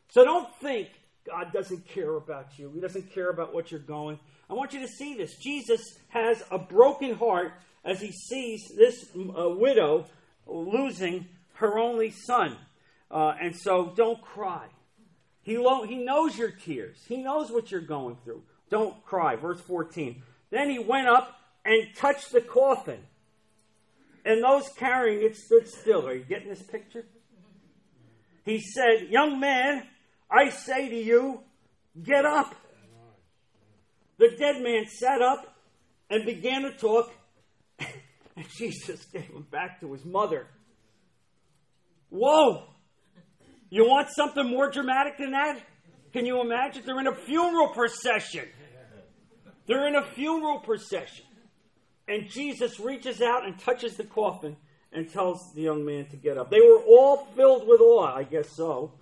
So 0.10 0.24
don't 0.24 0.54
think 0.58 0.90
God 1.26 1.52
doesn't 1.52 1.88
care 1.88 2.16
about 2.16 2.58
you. 2.58 2.72
He 2.74 2.80
doesn't 2.80 3.14
care 3.14 3.30
about 3.30 3.54
what 3.54 3.72
you're 3.72 3.80
going. 3.80 4.20
I 4.50 4.54
want 4.54 4.74
you 4.74 4.80
to 4.80 4.88
see 4.88 5.16
this. 5.16 5.36
Jesus 5.38 5.82
has 6.10 6.44
a 6.52 6.58
broken 6.58 7.16
heart 7.16 7.54
as 7.84 8.02
he 8.02 8.12
sees 8.12 8.72
this 8.76 9.06
uh, 9.16 9.50
widow 9.50 10.06
losing 10.48 11.28
her 11.54 11.78
only 11.78 12.12
son. 12.12 12.58
Uh, 13.10 13.34
and 13.42 13.56
so 13.56 13.94
don't 13.96 14.22
cry. 14.22 14.68
He, 15.42 15.58
lo- 15.58 15.84
he 15.84 15.98
knows 15.98 16.38
your 16.38 16.52
tears, 16.52 16.98
he 17.08 17.18
knows 17.18 17.52
what 17.52 17.72
you're 17.72 17.82
going 17.82 18.18
through. 18.24 18.42
Don't 18.70 19.04
cry. 19.06 19.36
Verse 19.36 19.62
14. 19.62 20.22
Then 20.50 20.70
he 20.70 20.80
went 20.80 21.08
up 21.08 21.40
and 21.64 21.96
touched 21.96 22.32
the 22.32 22.42
coffin. 22.42 23.00
And 24.26 24.44
those 24.44 24.68
carrying 24.78 25.24
it 25.24 25.38
stood 25.38 25.68
still. 25.68 26.08
Are 26.08 26.16
you 26.16 26.24
getting 26.24 26.50
this 26.50 26.64
picture? 26.64 27.06
He 28.44 28.60
said, 28.60 29.10
Young 29.10 29.40
man, 29.40 29.84
I 30.32 30.50
say 30.50 30.90
to 30.90 30.96
you, 30.96 31.42
get 32.02 32.26
up. 32.26 32.56
The 34.18 34.36
dead 34.38 34.62
man 34.64 34.88
sat 34.88 35.22
up 35.22 35.56
and 36.10 36.26
began 36.26 36.64
to 36.64 36.72
talk, 36.72 37.12
and 38.36 38.46
Jesus 38.58 39.06
gave 39.06 39.24
him 39.24 39.46
back 39.52 39.80
to 39.82 39.92
his 39.94 40.06
mother. 40.06 40.48
Whoa! 42.10 42.64
You 43.70 43.86
want 43.86 44.10
something 44.16 44.48
more 44.48 44.70
dramatic 44.70 45.18
than 45.18 45.32
that? 45.32 45.60
Can 46.14 46.26
you 46.26 46.40
imagine? 46.40 46.84
They're 46.86 47.00
in 47.00 47.08
a 47.08 47.16
funeral 47.16 47.70
procession. 47.70 48.48
They're 49.66 49.88
in 49.88 49.96
a 49.96 50.04
funeral 50.04 50.60
procession. 50.60 51.26
And 52.08 52.30
Jesus 52.30 52.80
reaches 52.80 53.22
out 53.22 53.46
and 53.46 53.60
touches 53.60 53.98
the 53.98 54.04
coffin 54.04 54.56
and 54.94 55.12
tells 55.12 55.52
the 55.54 55.62
young 55.62 55.84
man 55.84 56.06
to 56.08 56.16
get 56.16 56.38
up. 56.38 56.50
They 56.50 56.62
were 56.62 56.80
all 56.88 57.28
filled 57.36 57.68
with 57.68 57.82
awe, 57.82 58.16
I 58.16 58.24
guess 58.24 58.56
so. 58.56 58.94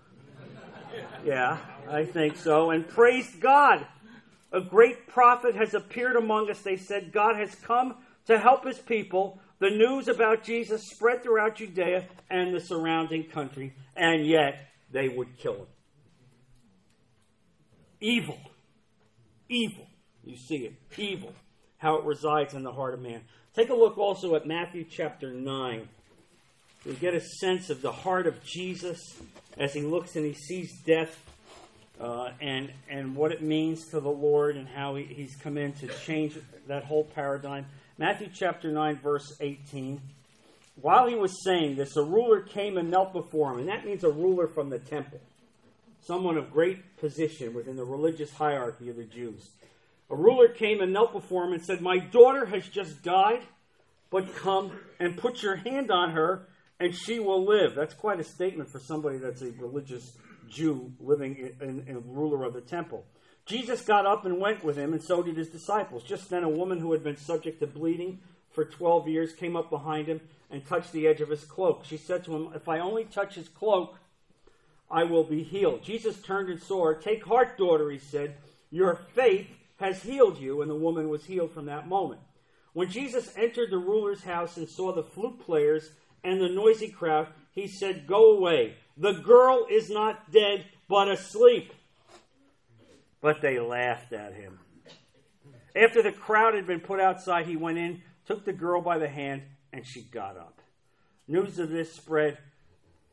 Yeah, 1.25 1.57
I 1.89 2.05
think 2.05 2.37
so. 2.37 2.71
And 2.71 2.87
praised 2.87 3.39
God. 3.39 3.85
A 4.51 4.61
great 4.61 5.07
prophet 5.07 5.55
has 5.55 5.73
appeared 5.73 6.15
among 6.15 6.49
us. 6.49 6.61
They 6.61 6.77
said, 6.77 7.11
God 7.11 7.35
has 7.35 7.53
come 7.55 7.95
to 8.27 8.39
help 8.39 8.65
his 8.65 8.79
people. 8.79 9.39
The 9.59 9.69
news 9.69 10.07
about 10.07 10.43
Jesus 10.43 10.89
spread 10.89 11.23
throughout 11.23 11.55
Judea 11.55 12.05
and 12.29 12.53
the 12.53 12.59
surrounding 12.59 13.23
country, 13.23 13.73
and 13.95 14.25
yet 14.25 14.67
they 14.91 15.09
would 15.09 15.37
kill 15.37 15.55
him. 15.55 15.67
Evil. 18.01 18.39
Evil. 19.47 19.87
You 20.23 20.35
see 20.35 20.65
it. 20.65 20.73
Evil. 20.97 21.33
How 21.77 21.95
it 21.95 22.05
resides 22.05 22.53
in 22.53 22.63
the 22.63 22.71
heart 22.71 22.93
of 22.93 23.01
man. 23.01 23.21
Take 23.55 23.69
a 23.69 23.73
look 23.73 23.97
also 23.97 24.35
at 24.35 24.45
Matthew 24.45 24.83
chapter 24.89 25.31
9. 25.31 25.87
We 26.85 26.93
get 26.95 27.13
a 27.13 27.21
sense 27.21 27.69
of 27.69 27.81
the 27.81 27.91
heart 27.91 28.27
of 28.27 28.43
Jesus 28.43 28.99
as 29.57 29.73
he 29.73 29.81
looks 29.81 30.15
and 30.15 30.25
he 30.25 30.33
sees 30.33 30.81
death 30.85 31.17
uh, 31.99 32.31
and, 32.41 32.71
and 32.89 33.15
what 33.15 33.31
it 33.31 33.41
means 33.41 33.87
to 33.91 33.99
the 33.99 34.09
Lord 34.09 34.57
and 34.57 34.67
how 34.67 34.95
he, 34.95 35.03
he's 35.03 35.35
come 35.35 35.57
in 35.57 35.71
to 35.73 35.87
change 36.05 36.37
that 36.67 36.83
whole 36.83 37.05
paradigm. 37.05 37.65
Matthew 37.97 38.29
chapter 38.33 38.71
9, 38.71 38.99
verse 39.03 39.37
18. 39.39 40.01
While 40.81 41.07
he 41.07 41.15
was 41.15 41.43
saying 41.43 41.75
this, 41.75 41.95
a 41.95 42.03
ruler 42.03 42.41
came 42.41 42.77
and 42.77 42.89
knelt 42.89 43.13
before 43.13 43.53
him, 43.53 43.59
and 43.59 43.69
that 43.69 43.85
means 43.85 44.03
a 44.03 44.09
ruler 44.09 44.47
from 44.47 44.69
the 44.69 44.79
temple, 44.79 45.21
someone 46.01 46.37
of 46.37 46.51
great 46.51 46.97
position 46.97 47.53
within 47.53 47.75
the 47.75 47.85
religious 47.85 48.33
hierarchy 48.33 48.89
of 48.89 48.95
the 48.95 49.03
Jews. 49.03 49.49
A 50.09 50.15
ruler 50.15 50.47
came 50.47 50.81
and 50.81 50.91
knelt 50.91 51.13
before 51.13 51.45
him 51.45 51.53
and 51.53 51.63
said, 51.63 51.81
My 51.81 51.99
daughter 51.99 52.45
has 52.47 52.67
just 52.67 53.03
died, 53.03 53.43
but 54.09 54.35
come 54.35 54.71
and 54.99 55.17
put 55.17 55.43
your 55.43 55.55
hand 55.55 55.91
on 55.91 56.11
her 56.11 56.47
and 56.79 56.93
she 56.93 57.19
will 57.19 57.45
live. 57.45 57.75
That's 57.75 57.93
quite 57.93 58.19
a 58.19 58.23
statement 58.23 58.69
for 58.69 58.79
somebody 58.79 59.17
that's 59.17 59.41
a 59.41 59.51
religious 59.51 60.17
Jew 60.49 60.91
living 60.99 61.51
in, 61.61 61.85
in, 61.87 62.03
ruler 62.05 62.43
of 62.43 62.53
the 62.53 62.61
temple. 62.61 63.05
Jesus 63.45 63.81
got 63.81 64.05
up 64.05 64.25
and 64.25 64.39
went 64.39 64.63
with 64.63 64.77
him, 64.77 64.93
and 64.93 65.01
so 65.01 65.21
did 65.21 65.35
his 65.35 65.49
disciples. 65.49 66.03
Just 66.03 66.29
then, 66.29 66.43
a 66.43 66.49
woman 66.49 66.79
who 66.79 66.91
had 66.91 67.03
been 67.03 67.17
subject 67.17 67.59
to 67.59 67.67
bleeding 67.67 68.19
for 68.51 68.63
12 68.63 69.07
years 69.07 69.33
came 69.33 69.55
up 69.55 69.69
behind 69.69 70.07
him 70.07 70.21
and 70.49 70.65
touched 70.65 70.91
the 70.91 71.07
edge 71.07 71.19
of 71.19 71.29
his 71.29 71.43
cloak. 71.43 71.83
She 71.83 71.97
said 71.97 72.23
to 72.25 72.35
him, 72.35 72.49
If 72.55 72.69
I 72.69 72.79
only 72.79 73.03
touch 73.05 73.35
his 73.35 73.49
cloak, 73.49 73.97
I 74.89 75.03
will 75.03 75.23
be 75.23 75.43
healed. 75.43 75.83
Jesus 75.83 76.21
turned 76.21 76.49
and 76.49 76.61
saw 76.61 76.85
her. 76.85 76.93
Take 76.93 77.25
heart, 77.25 77.57
daughter, 77.57 77.89
he 77.89 77.97
said. 77.97 78.35
Your 78.69 78.95
faith 79.13 79.47
has 79.79 80.03
healed 80.03 80.37
you. 80.39 80.61
And 80.61 80.69
the 80.69 80.75
woman 80.75 81.09
was 81.09 81.25
healed 81.25 81.51
from 81.51 81.65
that 81.65 81.87
moment. 81.87 82.21
When 82.73 82.89
Jesus 82.89 83.33
entered 83.35 83.71
the 83.71 83.77
ruler's 83.77 84.23
house 84.23 84.57
and 84.57 84.69
saw 84.69 84.93
the 84.93 85.03
flute 85.03 85.39
players 85.39 85.89
and 86.23 86.39
the 86.39 86.49
noisy 86.49 86.89
crowd, 86.89 87.27
he 87.51 87.67
said, 87.67 88.07
Go 88.07 88.37
away. 88.37 88.75
The 88.95 89.13
girl 89.13 89.65
is 89.69 89.89
not 89.89 90.31
dead, 90.31 90.65
but 90.87 91.09
asleep. 91.09 91.73
But 93.23 93.41
they 93.41 93.59
laughed 93.59 94.13
at 94.13 94.35
him. 94.35 94.59
After 95.75 96.03
the 96.03 96.11
crowd 96.11 96.53
had 96.53 96.67
been 96.67 96.79
put 96.79 96.99
outside, 96.99 97.47
he 97.47 97.55
went 97.55 97.79
in, 97.79 98.03
took 98.27 98.45
the 98.45 98.53
girl 98.53 98.81
by 98.81 98.99
the 98.99 99.07
hand, 99.07 99.41
and 99.71 99.83
she 99.87 100.01
got 100.01 100.37
up. 100.37 100.61
News 101.27 101.57
of 101.57 101.71
this 101.71 101.91
spread 101.91 102.37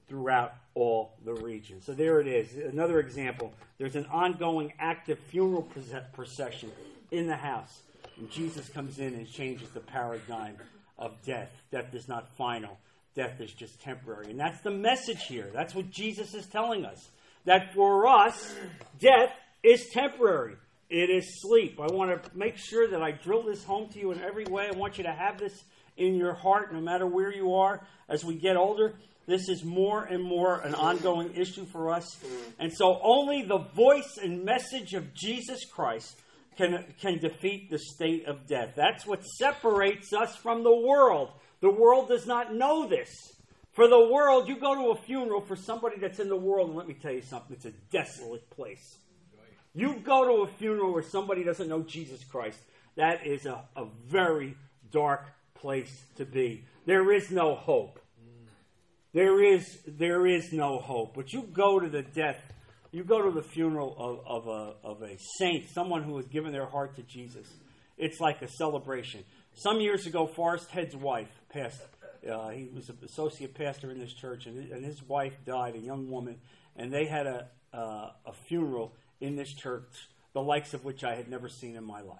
throughout 0.08 0.52
all 0.74 1.14
the 1.24 1.32
region. 1.32 1.80
So 1.80 1.94
there 1.94 2.20
it 2.20 2.26
is. 2.26 2.54
Another 2.54 3.00
example. 3.00 3.54
There's 3.78 3.96
an 3.96 4.04
ongoing 4.06 4.74
active 4.78 5.18
funeral 5.18 5.66
procession 6.12 6.70
in 7.10 7.26
the 7.26 7.36
house. 7.36 7.80
And 8.18 8.30
Jesus 8.30 8.68
comes 8.68 8.98
in 8.98 9.14
and 9.14 9.26
changes 9.26 9.70
the 9.70 9.80
paradigm 9.80 10.56
of 10.98 11.14
death. 11.24 11.50
Death 11.70 11.94
is 11.94 12.06
not 12.06 12.28
final 12.36 12.76
death 13.14 13.40
is 13.40 13.52
just 13.52 13.80
temporary. 13.82 14.30
And 14.30 14.38
that's 14.38 14.60
the 14.60 14.70
message 14.70 15.24
here. 15.24 15.50
That's 15.52 15.74
what 15.74 15.90
Jesus 15.90 16.34
is 16.34 16.46
telling 16.46 16.84
us. 16.84 17.08
That 17.44 17.74
for 17.74 18.06
us, 18.06 18.54
death 18.98 19.32
is 19.62 19.88
temporary. 19.90 20.56
It 20.88 21.10
is 21.10 21.40
sleep. 21.40 21.78
I 21.80 21.86
want 21.92 22.22
to 22.22 22.36
make 22.36 22.56
sure 22.56 22.88
that 22.88 23.02
I 23.02 23.12
drill 23.12 23.44
this 23.44 23.62
home 23.62 23.88
to 23.90 23.98
you 23.98 24.10
in 24.12 24.20
every 24.22 24.44
way. 24.44 24.68
I 24.72 24.76
want 24.76 24.98
you 24.98 25.04
to 25.04 25.12
have 25.12 25.38
this 25.38 25.62
in 25.96 26.16
your 26.16 26.34
heart, 26.34 26.72
no 26.72 26.80
matter 26.80 27.06
where 27.06 27.32
you 27.32 27.54
are 27.54 27.80
as 28.08 28.24
we 28.24 28.34
get 28.34 28.56
older. 28.56 28.94
This 29.26 29.48
is 29.48 29.62
more 29.62 30.02
and 30.02 30.24
more 30.24 30.60
an 30.60 30.74
ongoing 30.74 31.34
issue 31.36 31.64
for 31.66 31.90
us. 31.90 32.18
And 32.58 32.72
so 32.72 32.98
only 33.02 33.42
the 33.42 33.58
voice 33.58 34.18
and 34.20 34.44
message 34.44 34.94
of 34.94 35.14
Jesus 35.14 35.64
Christ 35.64 36.18
can, 36.56 36.84
can 37.00 37.18
defeat 37.18 37.70
the 37.70 37.78
state 37.78 38.26
of 38.26 38.46
death. 38.48 38.72
That's 38.74 39.06
what 39.06 39.22
separates 39.22 40.12
us 40.12 40.34
from 40.36 40.64
the 40.64 40.74
world. 40.74 41.30
The 41.60 41.70
world 41.70 42.08
does 42.08 42.26
not 42.26 42.54
know 42.54 42.88
this. 42.88 43.08
For 43.72 43.86
the 43.86 44.08
world, 44.10 44.48
you 44.48 44.58
go 44.58 44.74
to 44.74 44.98
a 44.98 45.02
funeral 45.02 45.42
for 45.42 45.54
somebody 45.54 45.98
that's 46.00 46.18
in 46.18 46.28
the 46.28 46.36
world, 46.36 46.68
and 46.68 46.76
let 46.76 46.88
me 46.88 46.94
tell 46.94 47.12
you 47.12 47.22
something, 47.22 47.54
it's 47.54 47.66
a 47.66 47.72
desolate 47.92 48.48
place. 48.50 48.98
You 49.74 50.00
go 50.04 50.24
to 50.24 50.42
a 50.42 50.56
funeral 50.56 50.92
where 50.92 51.02
somebody 51.02 51.44
doesn't 51.44 51.68
know 51.68 51.82
Jesus 51.82 52.24
Christ, 52.24 52.58
that 52.96 53.26
is 53.26 53.46
a, 53.46 53.64
a 53.76 53.86
very 54.08 54.56
dark 54.90 55.26
place 55.54 56.04
to 56.16 56.24
be. 56.24 56.64
There 56.86 57.12
is 57.12 57.30
no 57.30 57.54
hope. 57.54 58.00
There 59.12 59.42
is, 59.42 59.78
there 59.86 60.26
is 60.26 60.52
no 60.52 60.78
hope. 60.78 61.14
But 61.14 61.32
you 61.32 61.42
go 61.52 61.80
to 61.80 61.88
the 61.88 62.02
death, 62.02 62.40
you 62.92 63.04
go 63.04 63.22
to 63.22 63.30
the 63.30 63.42
funeral 63.42 63.96
of, 63.98 64.46
of, 64.46 64.48
a, 64.48 64.86
of 64.86 65.02
a 65.02 65.16
saint, 65.38 65.68
someone 65.70 66.02
who 66.02 66.16
has 66.16 66.26
given 66.26 66.52
their 66.52 66.66
heart 66.66 66.96
to 66.96 67.02
Jesus. 67.02 67.46
It's 67.98 68.20
like 68.20 68.42
a 68.42 68.48
celebration. 68.48 69.24
Some 69.54 69.80
years 69.80 70.06
ago, 70.06 70.26
Forrest 70.26 70.70
Head's 70.70 70.96
wife 70.96 71.28
passed. 71.52 71.80
Uh, 72.28 72.50
he 72.50 72.68
was 72.72 72.88
an 72.88 72.98
associate 73.04 73.54
pastor 73.54 73.90
in 73.90 73.98
this 73.98 74.12
church, 74.12 74.46
and, 74.46 74.70
and 74.70 74.84
his 74.84 75.02
wife 75.02 75.34
died, 75.44 75.74
a 75.74 75.78
young 75.78 76.10
woman, 76.10 76.36
and 76.76 76.92
they 76.92 77.06
had 77.06 77.26
a, 77.26 77.48
uh, 77.72 78.10
a 78.26 78.32
funeral 78.48 78.92
in 79.20 79.36
this 79.36 79.52
church, 79.54 80.08
the 80.32 80.42
likes 80.42 80.74
of 80.74 80.84
which 80.84 81.04
I 81.04 81.14
had 81.14 81.28
never 81.28 81.48
seen 81.48 81.76
in 81.76 81.84
my 81.84 82.00
life. 82.00 82.18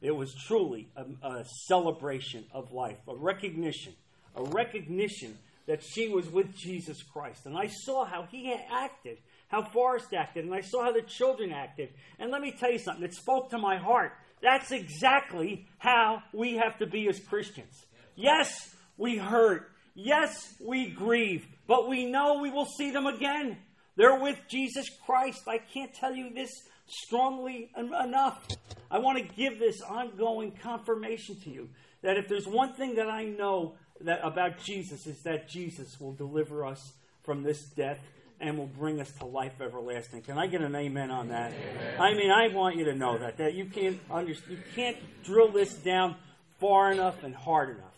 It 0.00 0.14
was 0.14 0.34
truly 0.34 0.88
a, 0.96 1.04
a 1.26 1.44
celebration 1.66 2.44
of 2.52 2.72
life, 2.72 2.98
a 3.08 3.14
recognition, 3.14 3.94
a 4.34 4.42
recognition 4.42 5.38
that 5.66 5.82
she 5.82 6.08
was 6.08 6.28
with 6.28 6.54
Jesus 6.56 7.02
Christ. 7.02 7.46
And 7.46 7.56
I 7.56 7.66
saw 7.66 8.04
how 8.04 8.22
he 8.30 8.54
acted, 8.70 9.18
how 9.48 9.62
Forrest 9.62 10.14
acted, 10.14 10.44
and 10.44 10.54
I 10.54 10.60
saw 10.60 10.84
how 10.84 10.92
the 10.92 11.02
children 11.02 11.52
acted. 11.52 11.90
And 12.18 12.30
let 12.30 12.40
me 12.40 12.52
tell 12.52 12.70
you 12.70 12.78
something, 12.78 13.04
it 13.04 13.14
spoke 13.14 13.50
to 13.50 13.58
my 13.58 13.76
heart. 13.76 14.12
That's 14.42 14.70
exactly 14.70 15.66
how 15.78 16.22
we 16.32 16.56
have 16.56 16.78
to 16.78 16.86
be 16.86 17.08
as 17.08 17.18
Christians. 17.18 17.86
Yes, 18.14 18.74
we 18.96 19.16
hurt. 19.16 19.70
Yes, 19.94 20.54
we 20.60 20.90
grieve. 20.90 21.46
But 21.66 21.88
we 21.88 22.04
know 22.06 22.40
we 22.40 22.50
will 22.50 22.66
see 22.66 22.90
them 22.90 23.06
again. 23.06 23.56
They're 23.96 24.20
with 24.20 24.38
Jesus 24.48 24.86
Christ. 25.04 25.42
I 25.48 25.58
can't 25.58 25.92
tell 25.92 26.14
you 26.14 26.32
this 26.32 26.50
strongly 26.86 27.70
enough. 27.76 28.46
I 28.90 28.98
want 28.98 29.18
to 29.18 29.34
give 29.34 29.58
this 29.58 29.80
ongoing 29.82 30.52
confirmation 30.52 31.40
to 31.40 31.50
you 31.50 31.68
that 32.02 32.16
if 32.16 32.28
there's 32.28 32.46
one 32.46 32.74
thing 32.74 32.96
that 32.96 33.08
I 33.08 33.24
know 33.24 33.74
that 34.02 34.20
about 34.22 34.58
Jesus 34.58 35.06
is 35.06 35.22
that 35.22 35.48
Jesus 35.48 35.98
will 35.98 36.12
deliver 36.12 36.64
us 36.64 36.92
from 37.24 37.42
this 37.42 37.64
death 37.70 37.98
and 38.40 38.58
will 38.58 38.66
bring 38.66 39.00
us 39.00 39.10
to 39.12 39.24
life 39.24 39.60
everlasting. 39.60 40.20
Can 40.22 40.38
I 40.38 40.46
get 40.46 40.60
an 40.60 40.76
amen 40.76 41.10
on 41.10 41.28
that? 41.28 41.52
Amen. 41.52 42.00
I 42.00 42.14
mean, 42.14 42.30
I 42.30 42.48
want 42.54 42.76
you 42.76 42.84
to 42.84 42.94
know 42.94 43.16
that 43.18 43.38
that 43.38 43.54
you 43.54 43.64
can't 43.64 43.98
understand, 44.10 44.58
you 44.58 44.62
can't 44.74 44.96
drill 45.24 45.50
this 45.50 45.72
down 45.74 46.16
far 46.60 46.92
enough 46.92 47.24
and 47.24 47.34
hard 47.34 47.70
enough. 47.70 47.95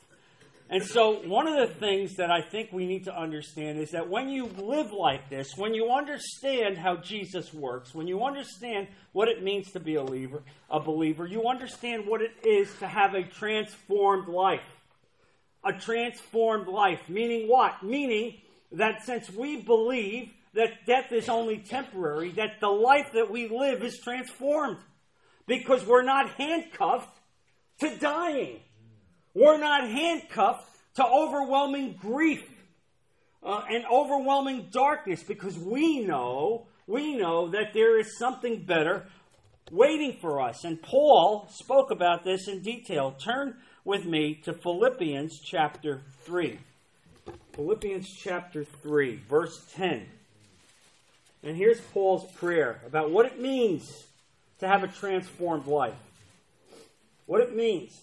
And 0.70 0.84
so, 0.84 1.26
one 1.26 1.48
of 1.48 1.56
the 1.56 1.74
things 1.74 2.16
that 2.16 2.30
I 2.30 2.42
think 2.42 2.72
we 2.72 2.86
need 2.86 3.04
to 3.04 3.18
understand 3.18 3.78
is 3.78 3.92
that 3.92 4.10
when 4.10 4.28
you 4.28 4.44
live 4.58 4.92
like 4.92 5.30
this, 5.30 5.56
when 5.56 5.72
you 5.72 5.90
understand 5.90 6.76
how 6.76 6.96
Jesus 6.96 7.54
works, 7.54 7.94
when 7.94 8.06
you 8.06 8.22
understand 8.22 8.88
what 9.12 9.28
it 9.28 9.42
means 9.42 9.72
to 9.72 9.80
be 9.80 9.94
a 9.94 10.04
believer, 10.04 10.42
a 10.68 10.78
believer, 10.78 11.26
you 11.26 11.48
understand 11.48 12.06
what 12.06 12.20
it 12.20 12.32
is 12.46 12.68
to 12.80 12.86
have 12.86 13.14
a 13.14 13.22
transformed 13.22 14.28
life. 14.28 14.60
A 15.64 15.72
transformed 15.72 16.68
life, 16.68 17.00
meaning 17.08 17.48
what? 17.48 17.82
Meaning 17.82 18.36
that 18.72 19.02
since 19.04 19.30
we 19.30 19.62
believe 19.62 20.30
that 20.52 20.84
death 20.86 21.12
is 21.12 21.30
only 21.30 21.58
temporary, 21.58 22.30
that 22.32 22.60
the 22.60 22.68
life 22.68 23.12
that 23.14 23.30
we 23.30 23.48
live 23.48 23.82
is 23.82 23.98
transformed 24.00 24.78
because 25.46 25.84
we're 25.86 26.02
not 26.02 26.30
handcuffed 26.32 27.18
to 27.80 27.96
dying. 27.96 28.60
We're 29.34 29.58
not 29.58 29.88
handcuffed 29.88 30.68
to 30.96 31.06
overwhelming 31.06 31.98
grief 32.00 32.44
uh, 33.42 33.62
and 33.70 33.84
overwhelming 33.86 34.68
darkness 34.72 35.22
because 35.22 35.58
we 35.58 36.00
know, 36.00 36.66
we 36.86 37.16
know 37.16 37.48
that 37.50 37.72
there 37.72 37.98
is 37.98 38.18
something 38.18 38.62
better 38.62 39.06
waiting 39.70 40.16
for 40.20 40.40
us. 40.40 40.64
And 40.64 40.80
Paul 40.80 41.48
spoke 41.50 41.90
about 41.90 42.24
this 42.24 42.48
in 42.48 42.62
detail. 42.62 43.12
Turn 43.12 43.56
with 43.84 44.04
me 44.04 44.34
to 44.44 44.52
Philippians 44.52 45.40
chapter 45.40 46.02
3. 46.24 46.58
Philippians 47.52 48.08
chapter 48.14 48.64
3, 48.64 49.16
verse 49.28 49.64
10. 49.74 50.06
And 51.42 51.56
here's 51.56 51.80
Paul's 51.80 52.30
prayer 52.32 52.80
about 52.86 53.10
what 53.10 53.26
it 53.26 53.40
means 53.40 54.06
to 54.58 54.66
have 54.66 54.82
a 54.82 54.88
transformed 54.88 55.66
life. 55.66 55.94
What 57.26 57.40
it 57.40 57.54
means. 57.54 58.00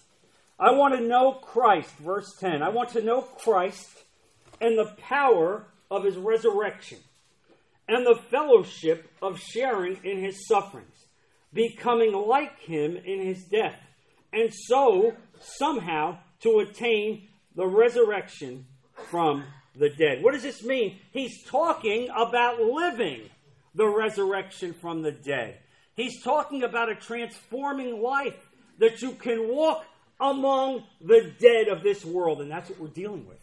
I 0.60 0.72
want 0.72 0.94
to 0.98 1.06
know 1.06 1.34
Christ, 1.34 1.92
verse 1.98 2.34
10. 2.40 2.64
I 2.64 2.70
want 2.70 2.90
to 2.92 3.02
know 3.02 3.22
Christ 3.22 3.90
and 4.62 4.78
the 4.78 4.94
power 4.98 5.68
of 5.92 6.06
his 6.06 6.16
resurrection 6.16 7.00
and 7.88 8.06
the 8.06 8.20
fellowship 8.32 9.10
of 9.22 9.40
sharing 9.40 10.00
in 10.04 10.20
his 10.20 10.48
sufferings, 10.48 11.06
becoming 11.54 12.14
like 12.14 12.60
him 12.60 12.96
in 12.96 13.20
his 13.20 13.44
death, 13.44 13.80
and 14.34 14.52
so 14.52 15.14
somehow 15.40 16.18
to 16.42 16.60
attain 16.60 17.28
the 17.56 17.68
resurrection 17.68 18.66
from 19.10 19.44
the 19.76 19.90
dead. 19.90 20.24
What 20.24 20.34
does 20.34 20.44
this 20.44 20.64
mean? 20.64 21.00
He's 21.12 21.44
talking 21.44 22.10
about 22.16 22.60
living 22.62 23.30
the 23.76 23.88
resurrection 23.88 24.74
from 24.74 25.02
the 25.02 25.12
dead. 25.12 25.60
He's 25.96 26.24
talking 26.24 26.64
about 26.64 26.90
a 26.90 26.96
transforming 26.96 28.02
life 28.02 28.38
that 28.80 29.02
you 29.02 29.12
can 29.12 29.48
walk 29.50 29.86
among 30.20 30.84
the 31.02 31.34
dead 31.40 31.68
of 31.68 31.84
this 31.84 32.06
world. 32.06 32.42
And 32.42 32.50
that's 32.50 32.70
what 32.70 32.80
we're 32.80 32.88
dealing 32.88 33.28
with. 33.28 33.40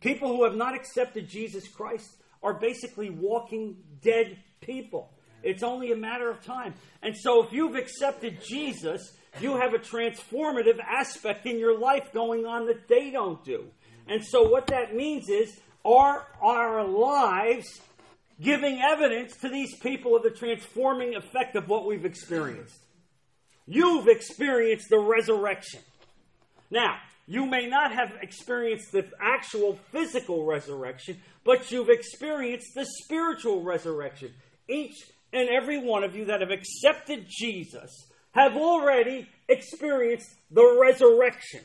People 0.00 0.28
who 0.28 0.44
have 0.44 0.54
not 0.54 0.74
accepted 0.74 1.28
Jesus 1.28 1.68
Christ 1.68 2.10
are 2.42 2.54
basically 2.54 3.10
walking 3.10 3.76
dead 4.02 4.38
people. 4.60 5.10
It's 5.42 5.62
only 5.62 5.92
a 5.92 5.96
matter 5.96 6.30
of 6.30 6.44
time. 6.44 6.74
And 7.02 7.16
so 7.16 7.44
if 7.44 7.52
you've 7.52 7.76
accepted 7.76 8.42
Jesus, 8.42 9.12
you 9.40 9.56
have 9.56 9.74
a 9.74 9.78
transformative 9.78 10.78
aspect 10.80 11.46
in 11.46 11.58
your 11.58 11.78
life 11.78 12.12
going 12.12 12.46
on 12.46 12.66
that 12.66 12.88
they 12.88 13.10
don't 13.10 13.42
do. 13.44 13.66
And 14.08 14.24
so 14.24 14.48
what 14.48 14.66
that 14.68 14.94
means 14.94 15.28
is 15.28 15.60
are 15.84 16.26
our 16.42 16.84
lives 16.84 17.80
giving 18.40 18.80
evidence 18.80 19.36
to 19.38 19.48
these 19.48 19.76
people 19.78 20.16
of 20.16 20.22
the 20.22 20.30
transforming 20.30 21.14
effect 21.14 21.56
of 21.56 21.68
what 21.68 21.86
we've 21.86 22.04
experienced? 22.04 22.78
You've 23.66 24.08
experienced 24.08 24.88
the 24.90 24.98
resurrection. 24.98 25.80
Now, 26.70 26.98
you 27.26 27.46
may 27.46 27.66
not 27.66 27.92
have 27.92 28.12
experienced 28.22 28.92
the 28.92 29.08
actual 29.20 29.78
physical 29.92 30.44
resurrection, 30.44 31.20
but 31.44 31.70
you've 31.70 31.88
experienced 31.88 32.74
the 32.74 32.86
spiritual 33.04 33.62
resurrection. 33.62 34.32
Each 34.68 34.96
and 35.32 35.48
every 35.48 35.78
one 35.78 36.04
of 36.04 36.16
you 36.16 36.26
that 36.26 36.40
have 36.40 36.50
accepted 36.50 37.26
Jesus 37.28 37.90
have 38.32 38.56
already 38.56 39.28
experienced 39.48 40.28
the 40.50 40.78
resurrection. 40.80 41.60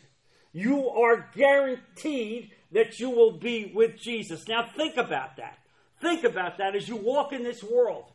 You 0.54 0.89
are 0.89 1.30
guaranteed 1.36 2.52
that 2.72 3.00
you 3.00 3.10
will 3.10 3.38
be 3.38 3.72
with 3.74 3.98
Jesus. 3.98 4.48
Now, 4.48 4.70
think 4.76 4.98
about 4.98 5.38
that. 5.38 5.58
Think 6.02 6.24
about 6.24 6.58
that 6.58 6.76
as 6.76 6.88
you 6.88 6.96
walk 6.96 7.34
in 7.34 7.44
this 7.44 7.63
world. 7.63 8.06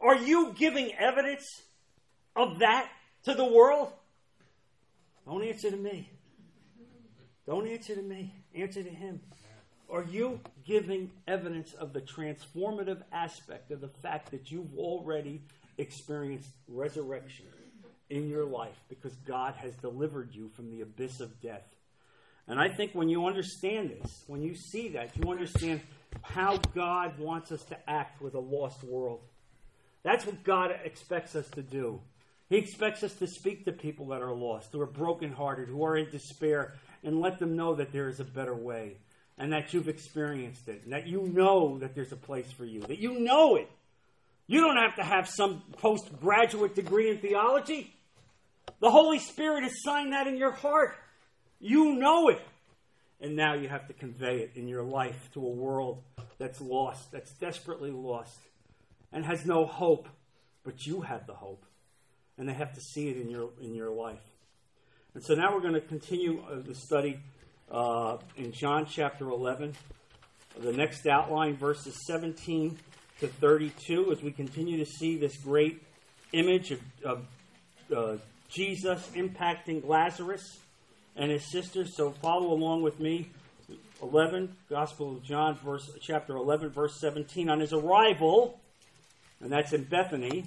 Are 0.00 0.16
you 0.16 0.54
giving 0.58 0.92
evidence 0.94 1.46
of 2.34 2.58
that 2.58 2.88
to 3.24 3.34
the 3.34 3.44
world? 3.44 3.92
Don't 5.26 5.42
answer 5.42 5.70
to 5.70 5.76
me. 5.76 6.10
Don't 7.46 7.66
answer 7.66 7.94
to 7.94 8.02
me. 8.02 8.34
Answer 8.54 8.82
to 8.82 8.90
him. 8.90 9.20
Are 9.90 10.04
you 10.04 10.40
giving 10.64 11.10
evidence 11.28 11.74
of 11.74 11.92
the 11.92 12.00
transformative 12.00 13.02
aspect 13.12 13.70
of 13.70 13.80
the 13.80 13.88
fact 13.88 14.30
that 14.30 14.50
you've 14.50 14.74
already 14.76 15.42
experienced 15.76 16.48
resurrection 16.66 17.46
in 18.08 18.28
your 18.28 18.44
life 18.44 18.76
because 18.88 19.14
God 19.26 19.54
has 19.56 19.74
delivered 19.74 20.34
you 20.34 20.48
from 20.48 20.70
the 20.70 20.80
abyss 20.80 21.20
of 21.20 21.40
death? 21.40 21.66
And 22.48 22.58
I 22.58 22.68
think 22.68 22.92
when 22.92 23.08
you 23.08 23.26
understand 23.26 23.90
this, 23.90 24.24
when 24.26 24.42
you 24.42 24.54
see 24.54 24.88
that, 24.90 25.16
you 25.16 25.30
understand 25.30 25.80
how 26.22 26.56
God 26.74 27.18
wants 27.18 27.52
us 27.52 27.62
to 27.64 27.78
act 27.88 28.20
with 28.20 28.34
a 28.34 28.40
lost 28.40 28.82
world. 28.82 29.20
That's 30.02 30.26
what 30.26 30.42
God 30.42 30.74
expects 30.84 31.36
us 31.36 31.48
to 31.50 31.62
do. 31.62 32.00
He 32.52 32.58
expects 32.58 33.02
us 33.02 33.14
to 33.14 33.26
speak 33.26 33.64
to 33.64 33.72
people 33.72 34.08
that 34.08 34.20
are 34.20 34.34
lost, 34.34 34.72
who 34.72 34.80
are 34.82 34.86
brokenhearted, 34.86 35.70
who 35.70 35.86
are 35.86 35.96
in 35.96 36.10
despair, 36.10 36.74
and 37.02 37.18
let 37.18 37.38
them 37.38 37.56
know 37.56 37.76
that 37.76 37.92
there 37.92 38.10
is 38.10 38.20
a 38.20 38.24
better 38.24 38.54
way 38.54 38.98
and 39.38 39.54
that 39.54 39.72
you've 39.72 39.88
experienced 39.88 40.68
it 40.68 40.82
and 40.84 40.92
that 40.92 41.06
you 41.06 41.22
know 41.22 41.78
that 41.78 41.94
there's 41.94 42.12
a 42.12 42.16
place 42.16 42.52
for 42.52 42.66
you, 42.66 42.82
that 42.82 42.98
you 42.98 43.20
know 43.20 43.56
it. 43.56 43.70
You 44.48 44.60
don't 44.60 44.76
have 44.76 44.96
to 44.96 45.02
have 45.02 45.30
some 45.30 45.62
postgraduate 45.78 46.74
degree 46.74 47.08
in 47.08 47.20
theology. 47.20 47.90
The 48.80 48.90
Holy 48.90 49.18
Spirit 49.18 49.62
has 49.62 49.82
signed 49.82 50.12
that 50.12 50.26
in 50.26 50.36
your 50.36 50.52
heart. 50.52 50.94
You 51.58 51.94
know 51.94 52.28
it. 52.28 52.42
and 53.18 53.34
now 53.34 53.54
you 53.54 53.68
have 53.68 53.86
to 53.86 53.94
convey 53.94 54.40
it 54.40 54.50
in 54.56 54.68
your 54.68 54.82
life 54.82 55.30
to 55.32 55.40
a 55.40 55.48
world 55.48 56.02
that's 56.36 56.60
lost, 56.60 57.12
that's 57.12 57.32
desperately 57.32 57.92
lost, 57.92 58.36
and 59.10 59.24
has 59.24 59.46
no 59.46 59.64
hope, 59.64 60.06
but 60.64 60.84
you 60.84 61.00
have 61.00 61.26
the 61.26 61.32
hope. 61.32 61.64
And 62.42 62.48
they 62.48 62.54
have 62.54 62.74
to 62.74 62.80
see 62.80 63.08
it 63.08 63.18
in 63.18 63.30
your, 63.30 63.50
in 63.60 63.72
your 63.72 63.92
life. 63.92 64.18
And 65.14 65.22
so 65.22 65.36
now 65.36 65.54
we're 65.54 65.60
going 65.60 65.74
to 65.74 65.80
continue 65.80 66.42
uh, 66.42 66.56
the 66.58 66.74
study 66.74 67.20
uh, 67.70 68.16
in 68.36 68.50
John 68.50 68.84
chapter 68.84 69.30
11. 69.30 69.76
The 70.58 70.72
next 70.72 71.06
outline, 71.06 71.56
verses 71.56 71.96
17 72.04 72.76
to 73.20 73.28
32, 73.28 74.10
as 74.10 74.24
we 74.24 74.32
continue 74.32 74.76
to 74.78 74.84
see 74.84 75.16
this 75.16 75.36
great 75.36 75.84
image 76.32 76.72
of, 76.72 76.80
of 77.04 77.26
uh, 77.96 78.16
Jesus 78.48 79.08
impacting 79.14 79.86
Lazarus 79.86 80.58
and 81.14 81.30
his 81.30 81.48
sister. 81.48 81.86
So 81.86 82.10
follow 82.10 82.52
along 82.52 82.82
with 82.82 82.98
me. 82.98 83.30
11, 84.02 84.56
Gospel 84.68 85.12
of 85.12 85.22
John, 85.22 85.56
verse, 85.64 85.88
chapter 86.00 86.34
11, 86.34 86.70
verse 86.70 86.98
17. 86.98 87.48
On 87.48 87.60
his 87.60 87.72
arrival, 87.72 88.58
and 89.40 89.52
that's 89.52 89.72
in 89.72 89.84
Bethany, 89.84 90.46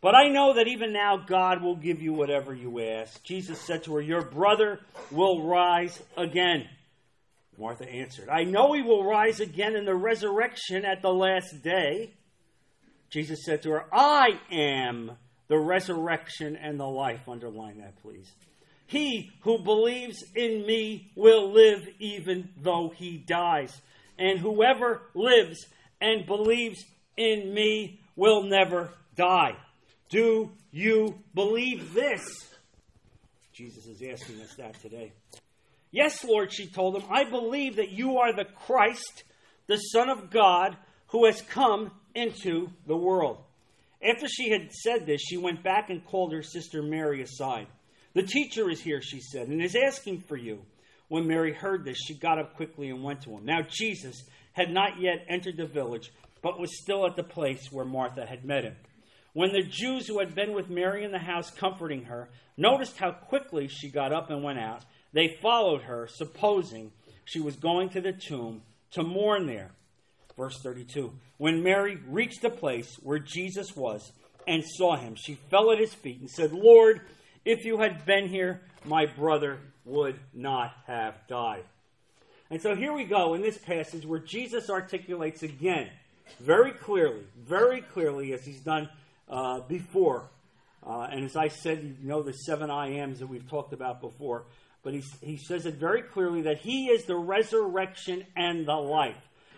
But 0.00 0.14
I 0.14 0.28
know 0.28 0.54
that 0.54 0.66
even 0.66 0.92
now 0.92 1.18
God 1.18 1.62
will 1.62 1.76
give 1.76 2.00
you 2.00 2.14
whatever 2.14 2.54
you 2.54 2.80
ask. 2.80 3.22
Jesus 3.22 3.60
said 3.60 3.84
to 3.84 3.94
her, 3.94 4.00
Your 4.00 4.22
brother 4.22 4.80
will 5.10 5.46
rise 5.46 6.00
again. 6.16 6.66
Martha 7.58 7.86
answered, 7.86 8.30
I 8.30 8.44
know 8.44 8.72
he 8.72 8.80
will 8.80 9.04
rise 9.04 9.40
again 9.40 9.76
in 9.76 9.84
the 9.84 9.94
resurrection 9.94 10.86
at 10.86 11.02
the 11.02 11.12
last 11.12 11.62
day. 11.62 12.14
Jesus 13.10 13.40
said 13.44 13.62
to 13.62 13.70
her, 13.72 13.84
I 13.92 14.38
am 14.50 15.12
the 15.48 15.58
resurrection 15.58 16.56
and 16.56 16.80
the 16.80 16.86
life. 16.86 17.28
Underline 17.28 17.78
that, 17.78 18.00
please. 18.00 18.32
He 18.86 19.30
who 19.42 19.58
believes 19.58 20.24
in 20.34 20.64
me 20.66 21.10
will 21.14 21.52
live 21.52 21.86
even 21.98 22.48
though 22.56 22.92
he 22.96 23.18
dies. 23.18 23.78
And 24.18 24.38
whoever 24.38 25.02
lives 25.14 25.66
and 26.00 26.24
believes 26.26 26.84
in 27.16 27.52
me 27.52 28.00
will 28.16 28.44
never 28.44 28.90
die. 29.16 29.56
Do 30.10 30.50
you 30.72 31.18
believe 31.34 31.94
this? 31.94 32.20
Jesus 33.52 33.86
is 33.86 34.02
asking 34.02 34.40
us 34.42 34.54
that 34.56 34.80
today. 34.80 35.12
Yes, 35.92 36.24
Lord, 36.24 36.52
she 36.52 36.66
told 36.66 36.96
him, 36.96 37.04
I 37.10 37.24
believe 37.24 37.76
that 37.76 37.92
you 37.92 38.18
are 38.18 38.32
the 38.32 38.44
Christ, 38.44 39.24
the 39.66 39.76
Son 39.76 40.08
of 40.08 40.30
God, 40.30 40.76
who 41.08 41.26
has 41.26 41.40
come 41.42 41.92
into 42.14 42.68
the 42.86 42.96
world. 42.96 43.38
After 44.02 44.26
she 44.26 44.50
had 44.50 44.72
said 44.72 45.06
this, 45.06 45.20
she 45.20 45.36
went 45.36 45.62
back 45.62 45.90
and 45.90 46.04
called 46.04 46.32
her 46.32 46.42
sister 46.42 46.82
Mary 46.82 47.22
aside. 47.22 47.66
The 48.14 48.22
teacher 48.22 48.68
is 48.68 48.80
here, 48.80 49.02
she 49.02 49.20
said, 49.20 49.48
and 49.48 49.62
is 49.62 49.76
asking 49.76 50.20
for 50.20 50.36
you. 50.36 50.60
When 51.08 51.26
Mary 51.26 51.52
heard 51.52 51.84
this, 51.84 51.98
she 51.98 52.14
got 52.14 52.38
up 52.38 52.54
quickly 52.56 52.88
and 52.88 53.02
went 53.02 53.22
to 53.22 53.30
him. 53.30 53.44
Now, 53.44 53.60
Jesus 53.68 54.24
had 54.52 54.70
not 54.70 55.00
yet 55.00 55.24
entered 55.28 55.56
the 55.56 55.66
village, 55.66 56.10
but 56.42 56.58
was 56.58 56.80
still 56.80 57.06
at 57.06 57.16
the 57.16 57.22
place 57.22 57.68
where 57.70 57.84
Martha 57.84 58.26
had 58.26 58.44
met 58.44 58.64
him. 58.64 58.76
When 59.32 59.52
the 59.52 59.62
Jews 59.62 60.06
who 60.06 60.18
had 60.18 60.34
been 60.34 60.52
with 60.54 60.70
Mary 60.70 61.04
in 61.04 61.12
the 61.12 61.18
house 61.18 61.50
comforting 61.50 62.04
her 62.04 62.28
noticed 62.56 62.98
how 62.98 63.12
quickly 63.12 63.68
she 63.68 63.88
got 63.88 64.12
up 64.12 64.30
and 64.30 64.42
went 64.42 64.58
out, 64.58 64.82
they 65.12 65.38
followed 65.40 65.82
her, 65.82 66.08
supposing 66.08 66.92
she 67.24 67.40
was 67.40 67.56
going 67.56 67.90
to 67.90 68.00
the 68.00 68.12
tomb 68.12 68.62
to 68.92 69.02
mourn 69.02 69.46
there. 69.46 69.70
Verse 70.36 70.58
32 70.62 71.12
When 71.38 71.62
Mary 71.62 71.98
reached 72.08 72.42
the 72.42 72.50
place 72.50 72.96
where 73.02 73.18
Jesus 73.18 73.76
was 73.76 74.12
and 74.48 74.64
saw 74.64 74.96
him, 74.96 75.14
she 75.14 75.34
fell 75.34 75.70
at 75.70 75.78
his 75.78 75.94
feet 75.94 76.20
and 76.20 76.30
said, 76.30 76.52
Lord, 76.52 77.00
if 77.44 77.64
you 77.64 77.78
had 77.78 78.04
been 78.04 78.28
here, 78.28 78.62
my 78.84 79.06
brother 79.06 79.58
would 79.84 80.18
not 80.34 80.72
have 80.86 81.14
died. 81.28 81.64
And 82.50 82.60
so 82.60 82.74
here 82.74 82.92
we 82.92 83.04
go 83.04 83.34
in 83.34 83.42
this 83.42 83.58
passage 83.58 84.04
where 84.04 84.18
Jesus 84.18 84.70
articulates 84.70 85.42
again, 85.42 85.88
very 86.40 86.72
clearly, 86.72 87.22
very 87.38 87.80
clearly, 87.80 88.32
as 88.32 88.44
he's 88.44 88.60
done 88.60 88.88
uh, 89.30 89.60
before. 89.60 90.28
Uh, 90.86 91.08
and 91.10 91.24
as 91.24 91.36
I 91.36 91.48
said, 91.48 91.96
you 92.00 92.08
know 92.08 92.22
the 92.22 92.32
seven 92.32 92.70
I 92.70 92.88
ams 92.94 93.20
that 93.20 93.28
we've 93.28 93.48
talked 93.48 93.72
about 93.72 94.00
before. 94.00 94.44
But 94.82 94.94
he, 94.94 95.02
he 95.22 95.36
says 95.36 95.66
it 95.66 95.74
very 95.74 96.02
clearly 96.02 96.42
that 96.42 96.58
he 96.58 96.86
is 96.86 97.04
the 97.04 97.16
resurrection 97.16 98.24
and 98.36 98.66
the 98.66 98.76
life. 98.76 99.16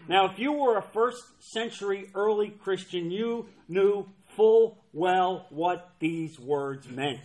Now, 0.09 0.27
if 0.27 0.39
you 0.39 0.53
were 0.53 0.77
a 0.77 0.83
first 0.83 1.23
century 1.39 2.11
early 2.15 2.51
Christian, 2.51 3.11
you 3.11 3.47
knew 3.69 4.09
full 4.37 4.79
well 4.93 5.47
what 5.51 5.91
these 6.01 6.39
words 6.41 6.89
meant. 6.89 7.21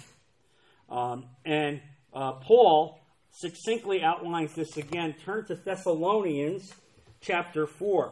Um, 0.89 1.25
and 1.43 1.81
uh, 2.13 2.33
Paul 2.33 2.99
succinctly 3.31 4.03
outlines 4.03 4.53
this 4.53 4.77
again. 4.77 5.15
Turn 5.25 5.45
to 5.45 5.55
Thessalonians 5.55 6.71
chapter 7.19 7.65
4. 7.65 8.11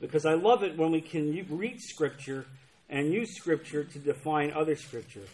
Because 0.00 0.24
I 0.24 0.34
love 0.34 0.62
it 0.62 0.76
when 0.76 0.90
we 0.90 1.00
can 1.00 1.46
read 1.50 1.80
Scripture 1.80 2.46
and 2.94 3.12
use 3.12 3.34
Scripture 3.36 3.82
to 3.82 3.98
define 3.98 4.52
other 4.52 4.76
Scripture. 4.76 5.24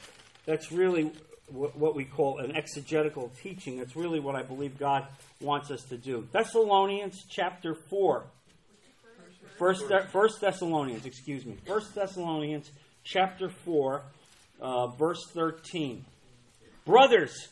That's 0.46 0.72
really 0.72 1.12
what 1.50 1.94
we 1.94 2.04
call 2.04 2.38
an 2.38 2.56
exegetical 2.56 3.30
teaching. 3.42 3.76
That's 3.76 3.94
really 3.94 4.18
what 4.18 4.34
I 4.34 4.42
believe 4.42 4.78
God 4.78 5.06
wants 5.42 5.70
us 5.70 5.82
to 5.90 5.98
do. 5.98 6.26
Thessalonians 6.32 7.22
chapter 7.28 7.74
4. 7.74 8.24
First, 9.58 9.84
First 10.10 10.40
Thessalonians, 10.40 11.04
excuse 11.04 11.44
me. 11.44 11.58
First 11.66 11.94
Thessalonians 11.94 12.70
chapter 13.04 13.50
4, 13.50 14.02
uh, 14.62 14.86
verse 14.86 15.22
13. 15.34 16.06
Brothers, 16.86 17.48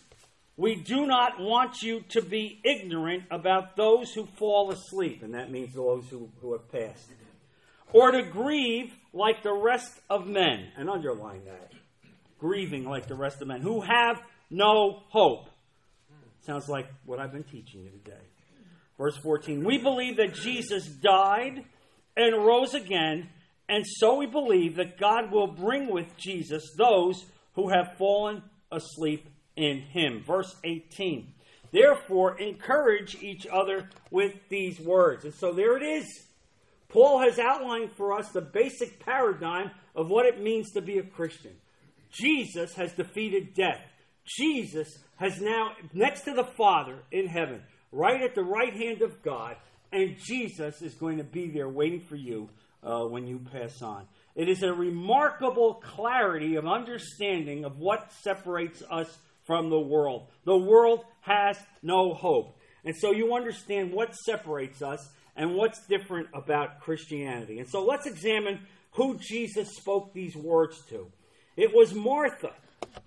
we 0.57 0.77
do 0.77 1.05
not 1.05 1.39
want 1.39 1.83
you 1.83 2.01
to 2.11 2.23
be 2.23 2.61
ignorant 2.65 3.25
about 3.31 3.77
those 3.77 4.13
who 4.13 4.25
fall 4.39 4.71
asleep, 4.71 5.23
and 5.23 5.35
that 5.35 5.51
means 5.51 5.75
those 5.75 6.09
who, 6.09 6.31
who 6.41 6.53
have 6.53 6.73
passed, 6.73 7.11
or 7.93 8.11
to 8.11 8.23
grieve 8.23 8.95
like 9.13 9.43
the 9.43 9.53
rest 9.53 10.01
of 10.11 10.27
men, 10.27 10.69
and 10.77 10.89
underline 10.89 11.45
that 11.47 11.73
grieving 12.39 12.85
like 12.85 13.07
the 13.07 13.15
rest 13.15 13.43
of 13.43 13.49
men, 13.49 13.61
who 13.61 13.81
have 13.81 14.23
no 14.51 15.03
hope. 15.09 15.49
Sounds 16.41 16.69
like 16.69 16.87
what 17.05 17.19
I've 17.19 17.33
been 17.33 17.45
teaching 17.45 17.83
you 17.83 17.91
today. 17.91 18.23
Verse 18.97 19.17
14 19.19 19.65
We 19.65 19.79
believe 19.79 20.17
that 20.17 20.35
Jesus 20.35 20.87
died 20.87 21.65
and 22.17 22.47
rose 22.47 22.75
again, 22.75 23.29
and 23.69 23.85
so 23.87 24.17
we 24.17 24.27
believe 24.27 24.77
that 24.77 24.99
God 24.99 25.31
will 25.31 25.49
bring 25.49 25.93
with 25.93 26.17
Jesus 26.17 26.63
those 26.77 27.25
who 27.55 27.69
have 27.69 27.97
fallen 27.99 28.43
asleep 28.73 29.29
in 29.57 29.81
him. 29.81 30.23
Verse 30.27 30.55
18. 30.65 31.35
Therefore, 31.71 32.39
encourage 32.41 33.23
each 33.23 33.47
other 33.47 33.91
with 34.11 34.33
these 34.49 34.81
words. 34.81 35.25
And 35.25 35.35
so 35.35 35.53
there 35.53 35.77
it 35.77 35.83
is. 35.83 36.07
Paul 36.89 37.21
has 37.21 37.39
outlined 37.39 37.93
for 37.93 38.19
us 38.19 38.31
the 38.31 38.41
basic 38.41 39.05
paradigm 39.05 39.71
of 39.95 40.11
what 40.11 40.27
it 40.27 40.43
means 40.43 40.73
to 40.73 40.81
be 40.81 40.99
a 40.99 41.03
Christian. 41.03 41.53
Jesus 42.11 42.75
has 42.75 42.93
defeated 42.93 43.55
death. 43.55 43.81
Jesus 44.25 44.99
has 45.17 45.41
now, 45.41 45.73
next 45.93 46.23
to 46.23 46.33
the 46.33 46.45
Father 46.45 47.01
in 47.13 47.27
heaven, 47.27 47.63
right 47.93 48.23
at 48.23 48.35
the 48.35 48.43
right 48.43 48.73
hand 48.73 49.03
of 49.03 49.23
God, 49.23 49.57
and 49.93 50.17
Jesus 50.19 50.83
is 50.83 50.95
going 50.95 51.19
to 51.19 51.25
be 51.25 51.49
there 51.49 51.69
waiting 51.69 52.01
for 52.01 52.17
you 52.17 52.49
uh, 52.83 53.05
when 53.05 53.27
you 53.27 53.41
pass 53.53 53.83
on. 53.83 54.07
It 54.35 54.49
is 54.49 54.63
a 54.63 54.73
remarkable 54.73 55.75
clarity 55.75 56.57
of 56.57 56.67
understanding 56.67 57.65
of 57.65 57.79
what 57.79 58.13
separates 58.23 58.83
us 58.91 59.19
from 59.45 59.71
the 59.71 59.81
world. 59.81 60.29
The 60.45 60.57
world 60.57 61.05
has 61.23 61.59
no 61.83 62.15
hope. 62.15 62.57
And 62.85 62.95
so 62.97 63.13
you 63.13 63.35
understand 63.35 63.93
what 63.93 64.15
separates 64.15 64.83
us 64.83 65.01
and 65.39 65.55
what's 65.55 65.87
different 65.87 66.29
about 66.35 66.81
Christianity. 66.81 67.61
And 67.61 67.69
so 67.69 67.83
let's 67.83 68.07
examine 68.07 68.61
who 68.93 69.19
Jesus 69.19 69.75
spoke 69.77 70.13
these 70.13 70.37
words 70.37 70.77
to. 70.91 71.07
It 71.57 71.75
was 71.75 71.95
Martha. 71.95 72.53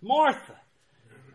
Martha. 0.02 0.56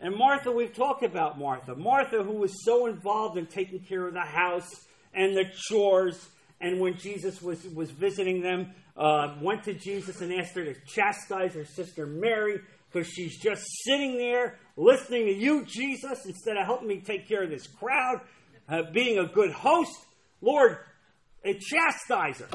And 0.01 0.15
Martha, 0.15 0.51
we've 0.51 0.73
talked 0.73 1.03
about 1.03 1.39
Martha. 1.39 1.75
Martha, 1.75 2.21
who 2.23 2.33
was 2.33 2.65
so 2.65 2.87
involved 2.87 3.37
in 3.37 3.45
taking 3.45 3.79
care 3.79 4.07
of 4.07 4.13
the 4.13 4.19
house 4.19 4.69
and 5.13 5.37
the 5.37 5.45
chores 5.69 6.27
and 6.59 6.79
when 6.79 6.97
Jesus 6.97 7.41
was, 7.41 7.63
was 7.65 7.91
visiting 7.91 8.41
them, 8.41 8.71
uh, 8.95 9.35
went 9.41 9.63
to 9.65 9.73
Jesus 9.73 10.21
and 10.21 10.33
asked 10.33 10.55
her 10.55 10.65
to 10.65 10.73
chastise 10.87 11.53
her 11.53 11.65
sister 11.65 12.07
Mary 12.07 12.59
because 12.91 13.07
she's 13.07 13.37
just 13.39 13.63
sitting 13.83 14.17
there 14.17 14.57
listening 14.75 15.25
to 15.25 15.33
you, 15.33 15.65
Jesus, 15.65 16.25
instead 16.25 16.57
of 16.57 16.65
helping 16.65 16.87
me 16.87 16.99
take 16.99 17.27
care 17.27 17.43
of 17.43 17.49
this 17.49 17.67
crowd, 17.67 18.21
uh, 18.67 18.83
being 18.91 19.19
a 19.19 19.25
good 19.25 19.51
host. 19.51 19.95
Lord, 20.41 20.77
a 21.43 21.53
chastiser. 21.53 22.49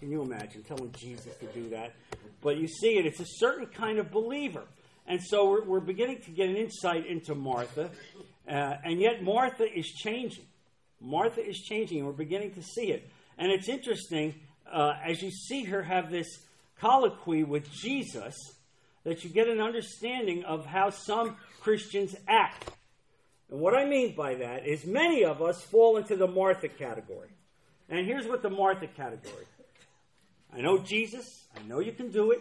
Can 0.00 0.10
you 0.10 0.22
imagine 0.22 0.62
telling 0.62 0.92
Jesus 0.92 1.34
to 1.36 1.46
do 1.46 1.68
that? 1.70 1.94
But 2.42 2.58
you 2.58 2.68
see 2.68 2.98
it, 2.98 3.06
it's 3.06 3.20
a 3.20 3.26
certain 3.26 3.66
kind 3.66 3.98
of 3.98 4.10
believer. 4.10 4.62
And 5.06 5.20
so 5.22 5.48
we're, 5.48 5.64
we're 5.64 5.80
beginning 5.80 6.20
to 6.22 6.30
get 6.30 6.48
an 6.48 6.56
insight 6.56 7.06
into 7.06 7.34
Martha. 7.34 7.90
Uh, 8.48 8.74
and 8.84 9.00
yet 9.00 9.22
Martha 9.22 9.64
is 9.64 9.86
changing. 9.86 10.44
Martha 11.00 11.46
is 11.46 11.58
changing, 11.58 11.98
and 11.98 12.06
we're 12.06 12.12
beginning 12.12 12.52
to 12.54 12.62
see 12.62 12.90
it. 12.92 13.08
And 13.38 13.50
it's 13.50 13.68
interesting 13.68 14.34
uh, 14.70 14.92
as 15.04 15.22
you 15.22 15.30
see 15.30 15.64
her 15.64 15.82
have 15.82 16.10
this 16.10 16.28
colloquy 16.78 17.44
with 17.44 17.70
Jesus 17.70 18.34
that 19.04 19.24
you 19.24 19.30
get 19.30 19.48
an 19.48 19.60
understanding 19.60 20.44
of 20.44 20.66
how 20.66 20.90
some 20.90 21.36
Christians 21.60 22.14
act. 22.28 22.70
And 23.50 23.60
what 23.60 23.74
I 23.74 23.84
mean 23.84 24.14
by 24.14 24.34
that 24.36 24.66
is 24.66 24.84
many 24.84 25.24
of 25.24 25.40
us 25.40 25.62
fall 25.62 25.96
into 25.96 26.16
the 26.16 26.26
Martha 26.26 26.68
category. 26.68 27.28
And 27.88 28.06
here's 28.06 28.26
what 28.26 28.42
the 28.42 28.50
Martha 28.50 28.88
category 28.88 29.46
I 30.52 30.60
know 30.60 30.78
Jesus, 30.78 31.44
I 31.56 31.66
know 31.66 31.80
you 31.80 31.92
can 31.92 32.10
do 32.10 32.32
it. 32.32 32.40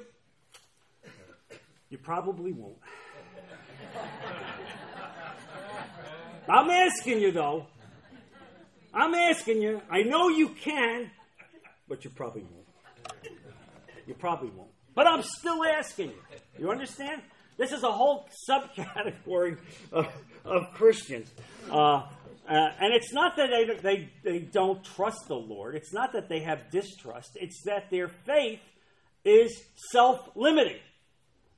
You 1.90 1.98
probably 1.98 2.52
won't. 2.52 2.78
I'm 6.48 6.70
asking 6.70 7.20
you, 7.22 7.32
though. 7.32 7.68
I'm 8.94 9.14
asking 9.14 9.62
you. 9.62 9.82
I 9.90 10.04
know 10.04 10.30
you 10.30 10.50
can, 10.50 11.12
but 11.88 12.04
you 12.04 12.10
probably 12.12 12.44
won't. 12.44 13.36
You 14.08 14.14
probably 14.14 14.50
won't. 14.50 14.70
But 14.94 15.08
I'm 15.08 15.24
still 15.24 15.64
asking 15.64 16.10
you. 16.10 16.22
You 16.60 16.72
understand? 16.72 17.22
This 17.58 17.72
is 17.72 17.84
a 17.84 17.92
whole 17.92 18.28
subcategory 18.50 19.58
of, 19.92 20.08
of 20.46 20.74
Christians. 20.74 21.30
Uh, 21.70 22.04
uh, 22.48 22.70
and 22.80 22.94
it's 22.94 23.12
not 23.12 23.36
that 23.38 23.50
they, 23.50 23.76
they, 23.82 24.10
they 24.24 24.40
don't 24.40 24.84
trust 24.84 25.28
the 25.28 25.36
Lord, 25.36 25.76
it's 25.76 25.94
not 25.94 26.14
that 26.14 26.30
they 26.30 26.42
have 26.42 26.70
distrust, 26.72 27.32
it's 27.36 27.64
that 27.66 27.90
their 27.90 28.08
faith 28.08 28.62
is 29.24 29.64
self 29.92 30.30
limiting. 30.36 30.80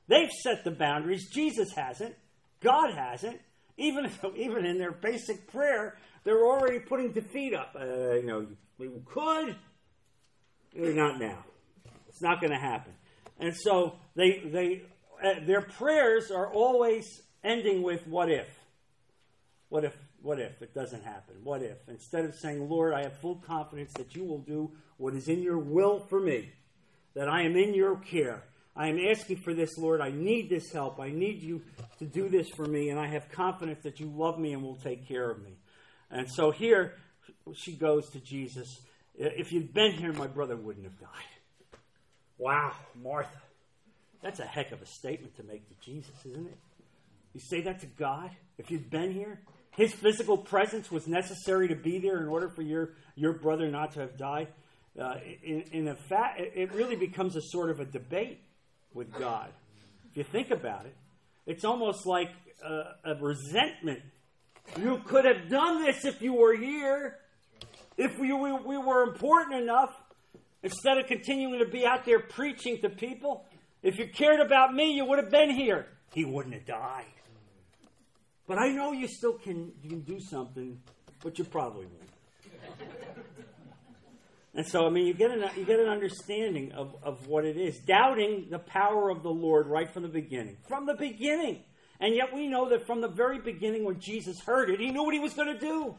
They've 0.08 0.30
set 0.42 0.64
the 0.64 0.70
boundaries, 0.70 1.28
Jesus 1.30 1.68
hasn't, 1.76 2.14
God 2.60 2.94
hasn't. 2.94 3.40
Even, 3.76 4.10
even 4.36 4.64
in 4.66 4.78
their 4.78 4.92
basic 4.92 5.50
prayer, 5.52 5.96
they're 6.24 6.46
already 6.46 6.80
putting 6.80 7.12
defeat 7.12 7.54
up. 7.54 7.76
Uh, 7.78 8.14
you 8.14 8.26
know, 8.26 8.46
we 8.78 8.88
could, 9.04 9.56
not 10.74 11.20
now. 11.20 11.44
It's 12.08 12.22
not 12.22 12.40
going 12.40 12.52
to 12.52 12.58
happen. 12.58 12.92
And 13.38 13.54
so 13.54 13.96
they, 14.16 14.40
they, 14.44 14.82
uh, 15.22 15.44
their 15.46 15.62
prayers 15.62 16.30
are 16.30 16.52
always 16.52 17.22
ending 17.44 17.82
with 17.82 18.06
what 18.06 18.30
if? 18.30 18.46
What 19.68 19.84
if 19.84 19.96
what 20.20 20.40
if 20.40 20.60
it 20.62 20.74
doesn't 20.74 21.04
happen? 21.04 21.36
What 21.44 21.62
if? 21.62 21.76
Instead 21.88 22.24
of 22.24 22.34
saying, 22.34 22.68
Lord, 22.68 22.92
I 22.92 23.02
have 23.02 23.18
full 23.18 23.36
confidence 23.36 23.92
that 23.94 24.16
you 24.16 24.24
will 24.24 24.40
do 24.40 24.72
what 24.96 25.14
is 25.14 25.28
in 25.28 25.42
your 25.42 25.58
will 25.58 26.00
for 26.00 26.20
me, 26.20 26.50
that 27.14 27.28
I 27.28 27.42
am 27.42 27.56
in 27.56 27.74
your 27.74 27.96
care. 27.96 28.42
I 28.74 28.88
am 28.88 28.98
asking 28.98 29.38
for 29.38 29.54
this, 29.54 29.76
Lord. 29.78 30.00
I 30.00 30.10
need 30.10 30.48
this 30.48 30.72
help. 30.72 31.00
I 31.00 31.10
need 31.10 31.42
you 31.42 31.62
to 31.98 32.06
do 32.06 32.28
this 32.28 32.48
for 32.56 32.64
me, 32.64 32.90
and 32.90 32.98
I 32.98 33.08
have 33.08 33.28
confidence 33.30 33.82
that 33.82 34.00
you 34.00 34.06
love 34.06 34.38
me 34.38 34.52
and 34.52 34.62
will 34.62 34.76
take 34.76 35.06
care 35.06 35.30
of 35.30 35.42
me. 35.42 35.56
And 36.10 36.30
so 36.30 36.50
here 36.50 36.94
she 37.54 37.72
goes 37.72 38.08
to 38.10 38.20
Jesus. 38.20 38.80
If 39.16 39.52
you'd 39.52 39.74
been 39.74 39.92
here, 39.92 40.12
my 40.12 40.28
brother 40.28 40.56
wouldn't 40.56 40.84
have 40.84 40.98
died. 40.98 41.78
Wow, 42.38 42.72
Martha. 42.94 43.42
That's 44.22 44.40
a 44.40 44.44
heck 44.44 44.72
of 44.72 44.80
a 44.80 44.86
statement 44.86 45.36
to 45.36 45.42
make 45.42 45.68
to 45.68 45.74
Jesus, 45.84 46.14
isn't 46.24 46.46
it? 46.46 46.58
You 47.34 47.40
say 47.40 47.60
that 47.62 47.80
to 47.80 47.86
God? 47.86 48.30
If 48.58 48.70
you'd 48.70 48.90
been 48.90 49.12
here, 49.12 49.40
his 49.78 49.92
physical 49.92 50.36
presence 50.36 50.90
was 50.90 51.06
necessary 51.06 51.68
to 51.68 51.76
be 51.76 52.00
there 52.00 52.20
in 52.20 52.26
order 52.26 52.48
for 52.48 52.62
your, 52.62 52.94
your 53.14 53.32
brother 53.32 53.70
not 53.70 53.92
to 53.92 54.00
have 54.00 54.18
died. 54.18 54.48
Uh, 55.00 55.14
in, 55.44 55.62
in 55.70 55.86
a 55.86 55.94
fact, 55.94 56.40
it 56.40 56.72
really 56.72 56.96
becomes 56.96 57.36
a 57.36 57.40
sort 57.40 57.70
of 57.70 57.78
a 57.78 57.84
debate 57.84 58.40
with 58.92 59.16
God. 59.16 59.50
If 60.10 60.16
you 60.16 60.24
think 60.24 60.50
about 60.50 60.86
it, 60.86 60.96
it's 61.46 61.64
almost 61.64 62.06
like 62.06 62.32
a, 62.60 63.12
a 63.12 63.14
resentment. 63.20 64.00
You 64.76 65.00
could 65.06 65.24
have 65.24 65.48
done 65.48 65.84
this 65.84 66.04
if 66.04 66.20
you 66.22 66.34
were 66.34 66.56
here, 66.56 67.16
if 67.96 68.18
we, 68.18 68.32
we, 68.32 68.52
we 68.52 68.78
were 68.78 69.04
important 69.04 69.62
enough. 69.62 69.94
Instead 70.64 70.98
of 70.98 71.06
continuing 71.06 71.60
to 71.60 71.70
be 71.70 71.86
out 71.86 72.04
there 72.04 72.18
preaching 72.18 72.80
to 72.82 72.88
people, 72.88 73.46
if 73.84 73.96
you 73.96 74.08
cared 74.08 74.40
about 74.40 74.74
me, 74.74 74.96
you 74.96 75.04
would 75.04 75.20
have 75.20 75.30
been 75.30 75.50
here. 75.50 75.86
He 76.12 76.24
wouldn't 76.24 76.54
have 76.54 76.66
died. 76.66 77.04
But 78.48 78.58
I 78.58 78.70
know 78.70 78.92
you 78.92 79.06
still 79.06 79.34
can, 79.34 79.72
you 79.82 79.90
can 79.90 80.00
do 80.00 80.18
something, 80.18 80.80
but 81.22 81.38
you 81.38 81.44
probably 81.44 81.84
won't. 81.84 82.80
and 84.54 84.66
so, 84.66 84.86
I 84.86 84.90
mean, 84.90 85.06
you 85.06 85.12
get 85.12 85.30
an, 85.30 85.44
you 85.54 85.66
get 85.66 85.78
an 85.78 85.88
understanding 85.88 86.72
of, 86.72 86.96
of 87.02 87.28
what 87.28 87.44
it 87.44 87.58
is. 87.58 87.78
Doubting 87.80 88.46
the 88.50 88.58
power 88.58 89.10
of 89.10 89.22
the 89.22 89.30
Lord 89.30 89.66
right 89.66 89.92
from 89.92 90.02
the 90.02 90.08
beginning. 90.08 90.56
From 90.66 90.86
the 90.86 90.94
beginning. 90.94 91.62
And 92.00 92.14
yet 92.14 92.32
we 92.34 92.48
know 92.48 92.70
that 92.70 92.86
from 92.86 93.02
the 93.02 93.08
very 93.08 93.38
beginning 93.38 93.84
when 93.84 94.00
Jesus 94.00 94.40
heard 94.40 94.70
it, 94.70 94.80
he 94.80 94.90
knew 94.90 95.04
what 95.04 95.12
he 95.12 95.20
was 95.20 95.34
going 95.34 95.52
to 95.52 95.60
do. 95.60 95.94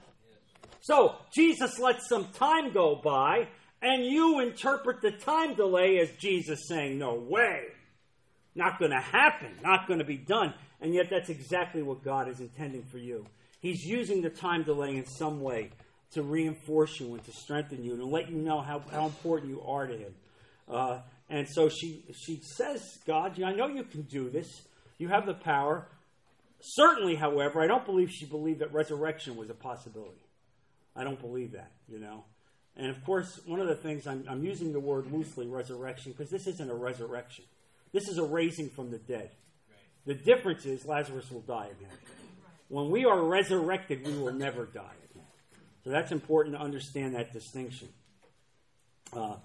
So, 0.81 1.17
Jesus 1.31 1.77
lets 1.77 2.07
some 2.07 2.29
time 2.33 2.73
go 2.73 2.99
by, 3.03 3.47
and 3.81 4.05
you 4.05 4.39
interpret 4.39 5.01
the 5.01 5.11
time 5.11 5.53
delay 5.53 5.99
as 5.99 6.09
Jesus 6.19 6.67
saying, 6.67 6.97
No 6.97 7.13
way. 7.13 7.65
Not 8.55 8.79
going 8.79 8.91
to 8.91 8.99
happen. 8.99 9.51
Not 9.61 9.87
going 9.87 9.99
to 9.99 10.05
be 10.05 10.17
done. 10.17 10.53
And 10.81 10.93
yet, 10.93 11.07
that's 11.09 11.29
exactly 11.29 11.81
what 11.81 12.03
God 12.03 12.29
is 12.29 12.39
intending 12.39 12.83
for 12.83 12.97
you. 12.97 13.25
He's 13.59 13.83
using 13.83 14.21
the 14.21 14.29
time 14.29 14.63
delay 14.63 14.95
in 14.95 15.05
some 15.05 15.41
way 15.41 15.71
to 16.11 16.23
reinforce 16.23 16.99
you 16.99 17.13
and 17.13 17.23
to 17.25 17.31
strengthen 17.31 17.83
you 17.83 17.91
and 17.91 17.99
to 17.99 18.07
let 18.07 18.29
you 18.29 18.37
know 18.37 18.61
how, 18.61 18.79
how 18.91 19.05
important 19.05 19.49
you 19.51 19.61
are 19.61 19.85
to 19.85 19.97
Him. 19.97 20.13
Uh, 20.67 20.99
and 21.29 21.47
so 21.47 21.69
she, 21.69 22.03
she 22.13 22.39
says, 22.55 22.81
God, 23.05 23.41
I 23.41 23.53
know 23.53 23.67
you 23.67 23.83
can 23.83 24.03
do 24.03 24.29
this. 24.29 24.47
You 24.97 25.09
have 25.09 25.25
the 25.25 25.33
power. 25.33 25.87
Certainly, 26.61 27.15
however, 27.15 27.61
I 27.61 27.67
don't 27.67 27.85
believe 27.85 28.09
she 28.11 28.25
believed 28.25 28.59
that 28.59 28.73
resurrection 28.73 29.35
was 29.35 29.49
a 29.49 29.53
possibility. 29.53 30.25
I 30.95 31.03
don't 31.03 31.19
believe 31.19 31.51
that, 31.53 31.71
you 31.87 31.99
know. 31.99 32.25
And 32.75 32.89
of 32.89 33.03
course, 33.03 33.39
one 33.45 33.59
of 33.59 33.67
the 33.67 33.75
things 33.75 34.07
I'm, 34.07 34.25
I'm 34.29 34.43
using 34.43 34.73
the 34.73 34.79
word 34.79 35.11
loosely, 35.11 35.47
resurrection, 35.47 36.11
because 36.11 36.31
this 36.31 36.47
isn't 36.47 36.69
a 36.69 36.75
resurrection. 36.75 37.45
This 37.91 38.07
is 38.07 38.17
a 38.17 38.23
raising 38.23 38.69
from 38.69 38.89
the 38.91 38.97
dead. 38.97 39.31
The 40.09 40.15
difference 40.15 40.65
is 40.65 40.87
Lazarus 40.87 41.29
will 41.29 41.41
die 41.41 41.67
again. 41.67 41.95
When 42.67 42.89
we 42.89 43.05
are 43.05 43.21
resurrected, 43.21 44.03
we 44.03 44.13
will 44.13 44.33
never 44.33 44.65
die 44.65 44.95
again. 45.11 45.27
So 45.83 45.91
that's 45.91 46.11
important 46.11 46.55
to 46.55 46.61
understand 46.63 47.13
that 47.13 47.31
distinction. 47.31 47.89
Uh, 49.13 49.35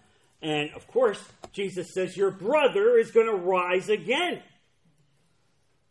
and 0.40 0.70
of 0.70 0.88
course, 0.88 1.22
Jesus 1.52 1.92
says, 1.92 2.16
Your 2.16 2.30
brother 2.30 2.96
is 2.96 3.10
going 3.10 3.26
to 3.26 3.34
rise 3.34 3.90
again. 3.90 4.40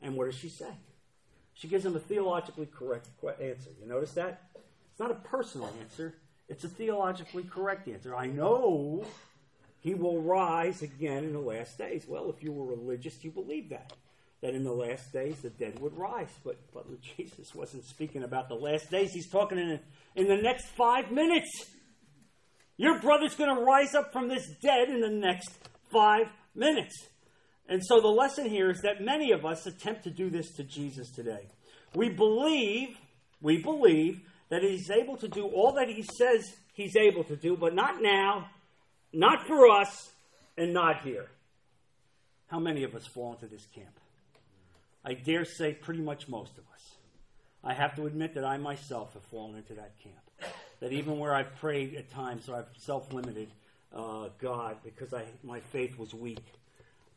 And 0.02 0.16
what 0.16 0.26
does 0.26 0.40
she 0.40 0.50
say? 0.50 0.74
She 1.54 1.68
gives 1.68 1.86
him 1.86 1.96
a 1.96 2.00
theologically 2.00 2.66
correct 2.66 3.10
answer. 3.24 3.70
You 3.80 3.88
notice 3.88 4.14
that? 4.14 4.42
It's 4.90 5.00
not 5.00 5.12
a 5.12 5.16
personal 5.30 5.72
answer, 5.82 6.16
it's 6.50 6.64
a 6.64 6.68
theologically 6.68 7.44
correct 7.44 7.88
answer. 7.88 8.16
I 8.16 8.26
know 8.26 9.06
he 9.82 9.94
will 9.94 10.20
rise 10.24 10.82
again 10.82 11.26
in 11.26 11.34
the 11.34 11.40
last 11.40 11.78
days. 11.78 12.06
Well, 12.08 12.34
if 12.36 12.42
you 12.42 12.52
were 12.52 12.66
religious, 12.66 13.24
you 13.24 13.30
believe 13.30 13.70
that 13.70 13.94
that 14.44 14.54
in 14.54 14.66
the 14.66 14.74
last 14.74 15.14
days 15.14 15.42
the 15.42 15.50
dead 15.50 15.80
would 15.80 15.98
rise. 15.98 16.30
But, 16.44 16.58
but 16.74 16.86
Jesus 17.18 17.56
wasn't 17.56 17.86
speaking 17.86 18.24
about 18.24 18.50
the 18.50 18.56
last 18.56 18.92
days. 18.92 19.12
He's 19.14 19.30
talking 19.30 19.58
in, 19.58 19.80
in 20.16 20.28
the 20.28 20.36
next 20.36 20.68
five 20.78 21.12
minutes. 21.12 21.50
Your 22.76 23.00
brother's 23.00 23.36
going 23.36 23.56
to 23.56 23.62
rise 23.64 23.96
up 23.96 24.12
from 24.12 24.28
this 24.28 24.46
dead 24.62 24.90
in 24.90 25.00
the 25.00 25.10
next 25.10 25.50
five 25.92 26.28
minutes. 26.54 26.94
And 27.70 27.82
so 27.84 28.02
the 28.02 28.10
lesson 28.10 28.50
here 28.50 28.70
is 28.70 28.82
that 28.82 29.02
many 29.02 29.32
of 29.32 29.46
us 29.46 29.66
attempt 29.66 30.04
to 30.04 30.12
do 30.12 30.30
this 30.30 30.52
to 30.56 30.64
Jesus 30.64 31.10
today. 31.12 31.48
We 31.96 32.10
believe, 32.10 32.98
we 33.42 33.62
believe 33.62 34.20
that 34.50 34.62
he's 34.62 34.92
able 34.92 35.16
to 35.18 35.30
do 35.30 35.46
all 35.46 35.72
that 35.74 35.88
he 35.88 36.04
says 36.18 36.54
he's 36.74 36.98
able 36.98 37.24
to 37.26 37.38
do, 37.38 37.56
but 37.56 37.74
not 37.74 38.02
now, 38.02 38.50
not 39.14 39.48
for 39.48 39.70
us, 39.70 40.12
and 40.58 40.74
not 40.74 41.04
here. 41.04 41.28
How 42.48 42.60
many 42.60 42.84
of 42.84 42.94
us 42.94 43.08
fall 43.08 43.34
into 43.34 43.48
this 43.48 43.66
camp? 43.74 44.00
I 45.06 45.14
dare 45.14 45.46
say 45.46 45.74
pretty 45.74 46.02
much 46.02 46.28
most 46.28 46.58
of 46.58 46.64
us. 46.74 46.96
I 47.64 47.74
have 47.74 47.96
to 47.96 48.06
admit 48.06 48.36
that 48.36 48.46
I 48.46 48.58
myself 48.58 49.14
have 49.14 49.24
fallen 49.24 49.58
into 49.58 49.74
that 49.76 49.94
camp. 50.00 50.54
That 50.80 50.92
even 50.92 51.18
where 51.18 51.34
I've 51.34 51.56
prayed 51.58 51.96
at 51.96 52.10
times, 52.12 52.46
so 52.46 52.56
I've 52.56 52.68
self 52.78 53.14
limited 53.14 53.50
uh, 53.96 54.30
God 54.40 54.78
because 54.84 55.14
I, 55.14 55.24
my 55.44 55.60
faith 55.60 55.98
was 55.98 56.14
weak. 56.14 56.44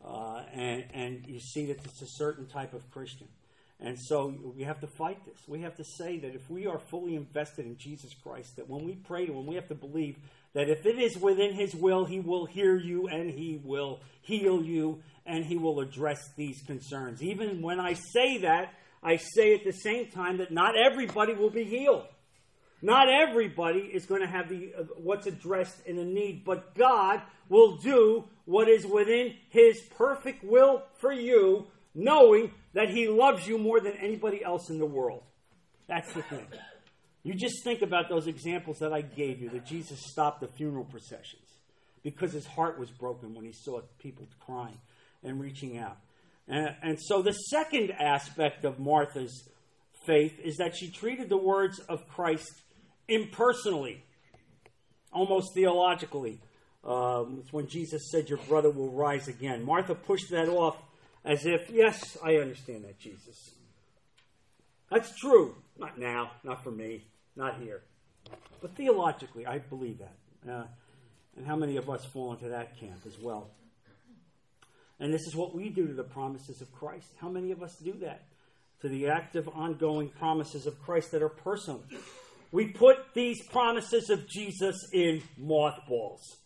Uh, 0.05 0.43
and, 0.53 0.85
and 0.95 1.27
you 1.27 1.41
see 1.41 1.67
that 1.67 1.85
it's 1.85 2.03
a 2.03 2.07
certain 2.07 2.47
type 2.47 2.75
of 2.75 2.89
Christian. 2.93 3.27
And 3.81 3.99
so 3.99 4.35
we 4.57 4.63
have 4.63 4.81
to 4.81 4.87
fight 4.87 5.25
this. 5.25 5.37
We 5.47 5.61
have 5.63 5.77
to 5.77 5.85
say 5.85 6.19
that 6.19 6.35
if 6.35 6.49
we 6.49 6.67
are 6.67 6.79
fully 6.79 7.15
invested 7.15 7.67
in 7.67 7.77
Jesus 7.77 8.15
Christ, 8.15 8.57
that 8.57 8.69
when 8.71 8.85
we 8.85 8.95
pray 8.95 9.27
to 9.27 9.33
Him, 9.33 9.47
we 9.47 9.57
have 9.57 9.69
to 9.69 9.75
believe 9.75 10.17
that 10.57 10.71
if 10.71 10.87
it 10.87 10.99
is 10.99 11.19
within 11.19 11.53
His 11.53 11.75
will, 11.75 12.07
He 12.07 12.19
will 12.19 12.47
hear 12.47 12.79
you 12.79 13.09
and 13.09 13.31
He 13.31 13.61
will 13.63 14.01
heal 14.23 14.63
you 14.63 15.03
and 15.27 15.45
He 15.45 15.59
will 15.59 15.81
address 15.81 16.19
these 16.35 16.63
concerns. 16.63 17.23
Even 17.23 17.61
when 17.61 17.79
I 17.79 17.93
say 17.93 18.39
that, 18.39 18.73
I 19.03 19.19
say 19.19 19.55
at 19.55 19.65
the 19.65 19.73
same 19.73 20.11
time 20.11 20.39
that 20.39 20.51
not 20.51 20.75
everybody 20.75 21.35
will 21.35 21.51
be 21.51 21.65
healed. 21.65 22.07
Not 22.81 23.07
everybody 23.11 23.81
is 23.81 24.07
going 24.07 24.23
to 24.23 24.27
have 24.27 24.49
the 24.49 24.73
uh, 24.79 24.83
what's 24.97 25.27
addressed 25.27 25.85
in 25.85 25.99
a 25.99 26.05
need, 26.05 26.43
but 26.47 26.75
God 26.75 27.21
will 27.51 27.77
do 27.77 28.25
what 28.47 28.67
is 28.67 28.87
within 28.87 29.35
His 29.51 29.79
perfect 29.99 30.43
will 30.43 30.85
for 31.01 31.13
you, 31.13 31.67
knowing 31.95 32.51
that 32.73 32.89
He 32.89 33.09
loves 33.09 33.47
you 33.47 33.59
more 33.59 33.81
than 33.81 33.93
anybody 34.01 34.43
else 34.43 34.71
in 34.71 34.79
the 34.79 34.87
world. 34.87 35.23
That's 35.87 36.11
the 36.15 36.23
thing. 36.23 36.47
You 37.27 37.35
just 37.35 37.65
think 37.65 37.83
about 37.83 38.09
those 38.09 38.29
examples 38.29 38.79
that 38.79 38.93
I 38.93 39.01
gave 39.01 39.43
you 39.43 39.49
that 39.51 39.67
Jesus 39.67 39.99
stopped 39.99 40.41
the 40.41 40.47
funeral 40.47 40.85
processions 40.85 41.43
because 42.05 42.33
his 42.33 42.47
heart 42.47 42.79
was 42.79 42.89
broken 42.89 43.35
when 43.35 43.45
he 43.45 43.51
saw 43.51 43.81
people 43.99 44.29
crying 44.39 44.79
and 45.25 45.41
reaching 45.41 45.77
out. 45.77 45.97
And, 46.47 46.77
and 46.85 46.99
so 47.03 47.23
the 47.23 47.33
second 47.33 47.91
aspect 47.91 48.65
of 48.65 48.79
Martha's 48.79 49.49
faith 50.07 50.39
is 50.39 50.59
that 50.59 50.77
she 50.77 50.89
treated 50.89 51.29
the 51.29 51.37
words 51.37 51.81
of 51.81 52.07
Christ 52.07 52.63
impersonally, 53.09 54.05
almost 55.13 55.53
theologically. 55.53 56.39
Um, 56.85 57.39
it's 57.43 57.53
when 57.53 57.67
Jesus 57.67 58.09
said, 58.09 58.29
Your 58.29 58.39
brother 58.39 58.71
will 58.71 58.93
rise 58.93 59.27
again. 59.27 59.65
Martha 59.65 59.97
pushed 59.97 60.31
that 60.31 60.49
off 60.49 60.77
as 61.25 61.45
if, 61.45 61.71
Yes, 61.71 62.17
I 62.23 62.37
understand 62.37 62.85
that, 62.85 63.01
Jesus. 63.01 63.51
That's 64.93 65.13
true. 65.19 65.57
Not 65.77 65.99
now, 65.99 66.31
not 66.45 66.63
for 66.63 66.71
me, 66.71 67.03
not 67.37 67.61
here. 67.61 67.83
But 68.61 68.75
theologically, 68.75 69.47
I 69.47 69.59
believe 69.59 69.99
that. 69.99 70.51
Uh, 70.51 70.65
and 71.37 71.47
how 71.47 71.57
many 71.57 71.77
of 71.77 71.91
us 71.91 72.05
fall 72.05 72.33
into 72.33 72.49
that 72.49 72.79
camp 72.79 73.01
as 73.07 73.19
well? 73.21 73.51
And 74.99 75.13
this 75.13 75.27
is 75.27 75.37
what 75.37 75.55
we 75.55 75.69
do 75.69 75.87
to 75.87 75.93
the 75.93 76.03
promises 76.03 76.63
of 76.63 76.73
Christ. 76.73 77.09
How 77.21 77.29
many 77.29 77.53
of 77.53 77.63
us 77.63 77.77
do 77.77 77.93
that? 78.01 78.23
To 78.81 78.89
the 78.89 79.09
active, 79.09 79.49
ongoing 79.49 80.09
promises 80.09 80.67
of 80.67 80.81
Christ 80.83 81.11
that 81.13 81.23
are 81.23 81.29
personal. 81.29 81.83
We 82.53 82.69
put 82.69 82.97
these 83.15 83.43
promises 83.49 84.09
of 84.09 84.27
Jesus 84.27 84.89
in 84.93 85.23
mothballs. 85.37 86.37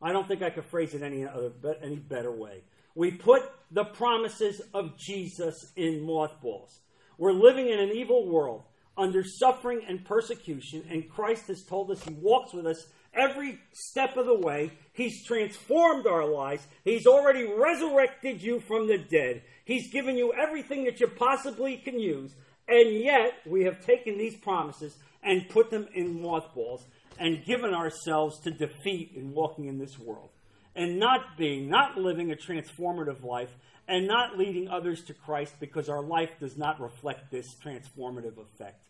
I 0.00 0.12
don't 0.12 0.26
think 0.26 0.42
I 0.42 0.50
could 0.50 0.64
phrase 0.64 0.94
it 0.94 1.02
any, 1.02 1.24
other, 1.24 1.52
any 1.80 1.96
better 1.96 2.32
way. 2.32 2.64
We 2.94 3.12
put 3.12 3.42
the 3.70 3.84
promises 3.84 4.60
of 4.74 4.98
Jesus 4.98 5.72
in 5.76 6.04
mothballs. 6.04 6.80
We're 7.18 7.32
living 7.32 7.68
in 7.68 7.78
an 7.78 7.90
evil 7.90 8.28
world 8.28 8.64
under 8.96 9.24
suffering 9.24 9.82
and 9.88 10.04
persecution, 10.04 10.84
and 10.90 11.08
Christ 11.08 11.46
has 11.48 11.62
told 11.62 11.90
us 11.90 12.02
He 12.02 12.14
walks 12.14 12.52
with 12.52 12.66
us 12.66 12.86
every 13.14 13.58
step 13.72 14.16
of 14.16 14.26
the 14.26 14.38
way. 14.38 14.72
He's 14.92 15.24
transformed 15.24 16.06
our 16.06 16.26
lives. 16.26 16.66
He's 16.84 17.06
already 17.06 17.44
resurrected 17.44 18.42
you 18.42 18.60
from 18.60 18.86
the 18.88 18.98
dead. 18.98 19.42
He's 19.64 19.90
given 19.90 20.16
you 20.16 20.32
everything 20.32 20.84
that 20.84 21.00
you 21.00 21.08
possibly 21.08 21.76
can 21.76 21.98
use. 21.98 22.34
And 22.68 22.92
yet, 22.92 23.34
we 23.46 23.64
have 23.64 23.84
taken 23.84 24.18
these 24.18 24.36
promises 24.36 24.96
and 25.22 25.48
put 25.48 25.70
them 25.70 25.88
in 25.94 26.20
mothballs 26.20 26.84
and 27.18 27.44
given 27.44 27.74
ourselves 27.74 28.40
to 28.40 28.50
defeat 28.50 29.12
in 29.14 29.32
walking 29.32 29.66
in 29.66 29.78
this 29.78 29.98
world. 29.98 30.30
And 30.74 30.98
not 30.98 31.36
being, 31.36 31.68
not 31.68 31.98
living 31.98 32.32
a 32.32 32.36
transformative 32.36 33.22
life, 33.22 33.50
and 33.88 34.06
not 34.06 34.38
leading 34.38 34.68
others 34.68 35.02
to 35.04 35.14
Christ 35.14 35.54
because 35.60 35.88
our 35.88 36.02
life 36.02 36.30
does 36.40 36.56
not 36.56 36.80
reflect 36.80 37.30
this 37.30 37.46
transformative 37.64 38.38
effect. 38.38 38.84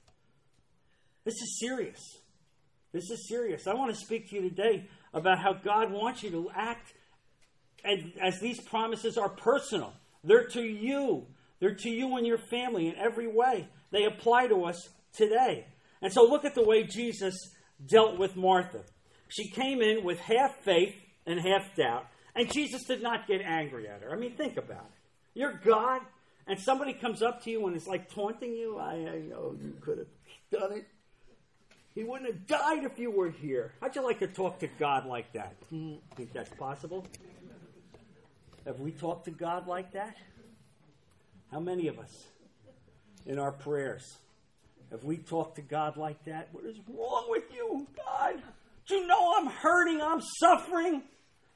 This 1.24 1.34
is 1.34 1.58
serious. 1.60 2.00
This 2.92 3.10
is 3.10 3.26
serious. 3.28 3.66
I 3.66 3.74
want 3.74 3.94
to 3.94 4.00
speak 4.00 4.28
to 4.30 4.36
you 4.36 4.50
today 4.50 4.88
about 5.14 5.38
how 5.38 5.54
God 5.54 5.90
wants 5.92 6.22
you 6.22 6.30
to 6.30 6.50
act 6.54 6.92
as, 7.84 7.98
as 8.20 8.40
these 8.40 8.60
promises 8.60 9.16
are 9.16 9.28
personal. 9.28 9.94
They're 10.24 10.46
to 10.48 10.62
you. 10.62 11.26
They're 11.60 11.74
to 11.74 11.90
you 11.90 12.16
and 12.16 12.26
your 12.26 12.38
family 12.38 12.88
in 12.88 12.96
every 12.96 13.28
way. 13.28 13.68
They 13.90 14.04
apply 14.04 14.48
to 14.48 14.64
us 14.64 14.88
today. 15.12 15.66
And 16.00 16.12
so 16.12 16.24
look 16.24 16.44
at 16.44 16.54
the 16.54 16.64
way 16.64 16.82
Jesus 16.82 17.34
dealt 17.86 18.18
with 18.18 18.36
Martha. 18.36 18.80
She 19.28 19.48
came 19.48 19.80
in 19.80 20.04
with 20.04 20.18
half 20.18 20.56
faith 20.64 20.94
and 21.26 21.40
half 21.40 21.74
doubt, 21.76 22.06
and 22.34 22.52
Jesus 22.52 22.84
did 22.84 23.02
not 23.02 23.26
get 23.26 23.40
angry 23.42 23.88
at 23.88 24.02
her. 24.02 24.12
I 24.12 24.16
mean, 24.16 24.32
think 24.36 24.56
about 24.56 24.90
it. 24.90 25.38
You're 25.38 25.60
God, 25.64 26.02
and 26.46 26.58
somebody 26.58 26.92
comes 26.92 27.22
up 27.22 27.42
to 27.44 27.50
you 27.50 27.66
and 27.66 27.76
is 27.76 27.86
like 27.86 28.12
taunting 28.12 28.52
you. 28.52 28.78
I, 28.78 28.92
I 28.92 29.18
know 29.20 29.56
you 29.60 29.74
could 29.80 29.98
have 29.98 30.06
done 30.50 30.72
it. 30.72 30.86
He 31.94 32.04
wouldn't 32.04 32.30
have 32.30 32.46
died 32.46 32.84
if 32.84 32.98
you 32.98 33.10
were 33.10 33.30
here. 33.30 33.72
How'd 33.80 33.94
you 33.96 34.02
like 34.02 34.20
to 34.20 34.26
talk 34.26 34.58
to 34.60 34.66
God 34.78 35.06
like 35.06 35.32
that? 35.34 35.54
Hmm, 35.68 35.94
think 36.16 36.32
that's 36.32 36.50
possible? 36.50 37.06
Have 38.66 38.80
we 38.80 38.92
talked 38.92 39.26
to 39.26 39.30
God 39.30 39.66
like 39.66 39.92
that? 39.92 40.16
How 41.50 41.60
many 41.60 41.88
of 41.88 41.98
us 41.98 42.26
in 43.26 43.38
our 43.38 43.52
prayers 43.52 44.16
have 44.90 45.04
we 45.04 45.18
talked 45.18 45.56
to 45.56 45.62
God 45.62 45.96
like 45.96 46.24
that? 46.24 46.48
What 46.52 46.64
is 46.64 46.76
wrong 46.88 47.26
with 47.28 47.44
you, 47.52 47.86
God? 47.96 48.42
Do 48.86 48.94
you 48.94 49.06
know 49.06 49.34
I'm 49.36 49.46
hurting? 49.46 50.00
I'm 50.00 50.20
suffering. 50.38 51.02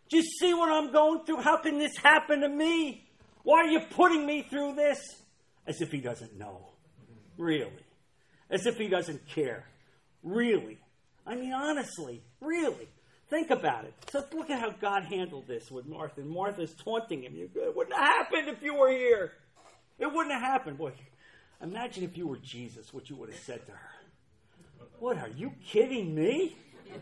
Do 0.08 0.16
you 0.18 0.22
see 0.22 0.54
what 0.54 0.70
I'm 0.70 0.92
going 0.92 1.24
through? 1.24 1.42
How 1.42 1.56
can 1.58 1.78
this 1.78 1.96
happen 1.96 2.40
to 2.40 2.48
me? 2.48 3.04
Why 3.42 3.58
are 3.64 3.70
you 3.70 3.80
putting 3.80 4.26
me 4.26 4.42
through 4.42 4.74
this? 4.74 4.98
As 5.66 5.80
if 5.80 5.90
he 5.90 5.98
doesn't 5.98 6.38
know. 6.38 6.68
Really. 7.38 7.72
As 8.50 8.66
if 8.66 8.78
he 8.78 8.88
doesn't 8.88 9.26
care. 9.28 9.64
Really? 10.22 10.78
I 11.26 11.34
mean, 11.34 11.52
honestly, 11.52 12.22
really. 12.40 12.88
Think 13.28 13.50
about 13.50 13.84
it. 13.84 13.94
So 14.10 14.24
look 14.32 14.50
at 14.50 14.60
how 14.60 14.70
God 14.70 15.04
handled 15.04 15.48
this 15.48 15.70
with 15.70 15.86
Martha. 15.86 16.20
And 16.20 16.30
Martha's 16.30 16.74
taunting 16.74 17.22
him. 17.22 17.34
It 17.36 17.76
wouldn't 17.76 17.96
have 17.96 18.06
happened 18.06 18.48
if 18.48 18.62
you 18.62 18.74
were 18.74 18.90
here. 18.90 19.32
It 19.98 20.06
wouldn't 20.06 20.32
have 20.32 20.42
happened. 20.42 20.78
Boy, 20.78 20.92
imagine 21.60 22.04
if 22.04 22.16
you 22.16 22.28
were 22.28 22.36
Jesus, 22.36 22.94
what 22.94 23.10
you 23.10 23.16
would 23.16 23.30
have 23.30 23.40
said 23.40 23.66
to 23.66 23.72
her. 23.72 23.90
What, 25.00 25.18
are 25.18 25.28
you 25.28 25.52
kidding 25.66 26.14
me? 26.14 26.56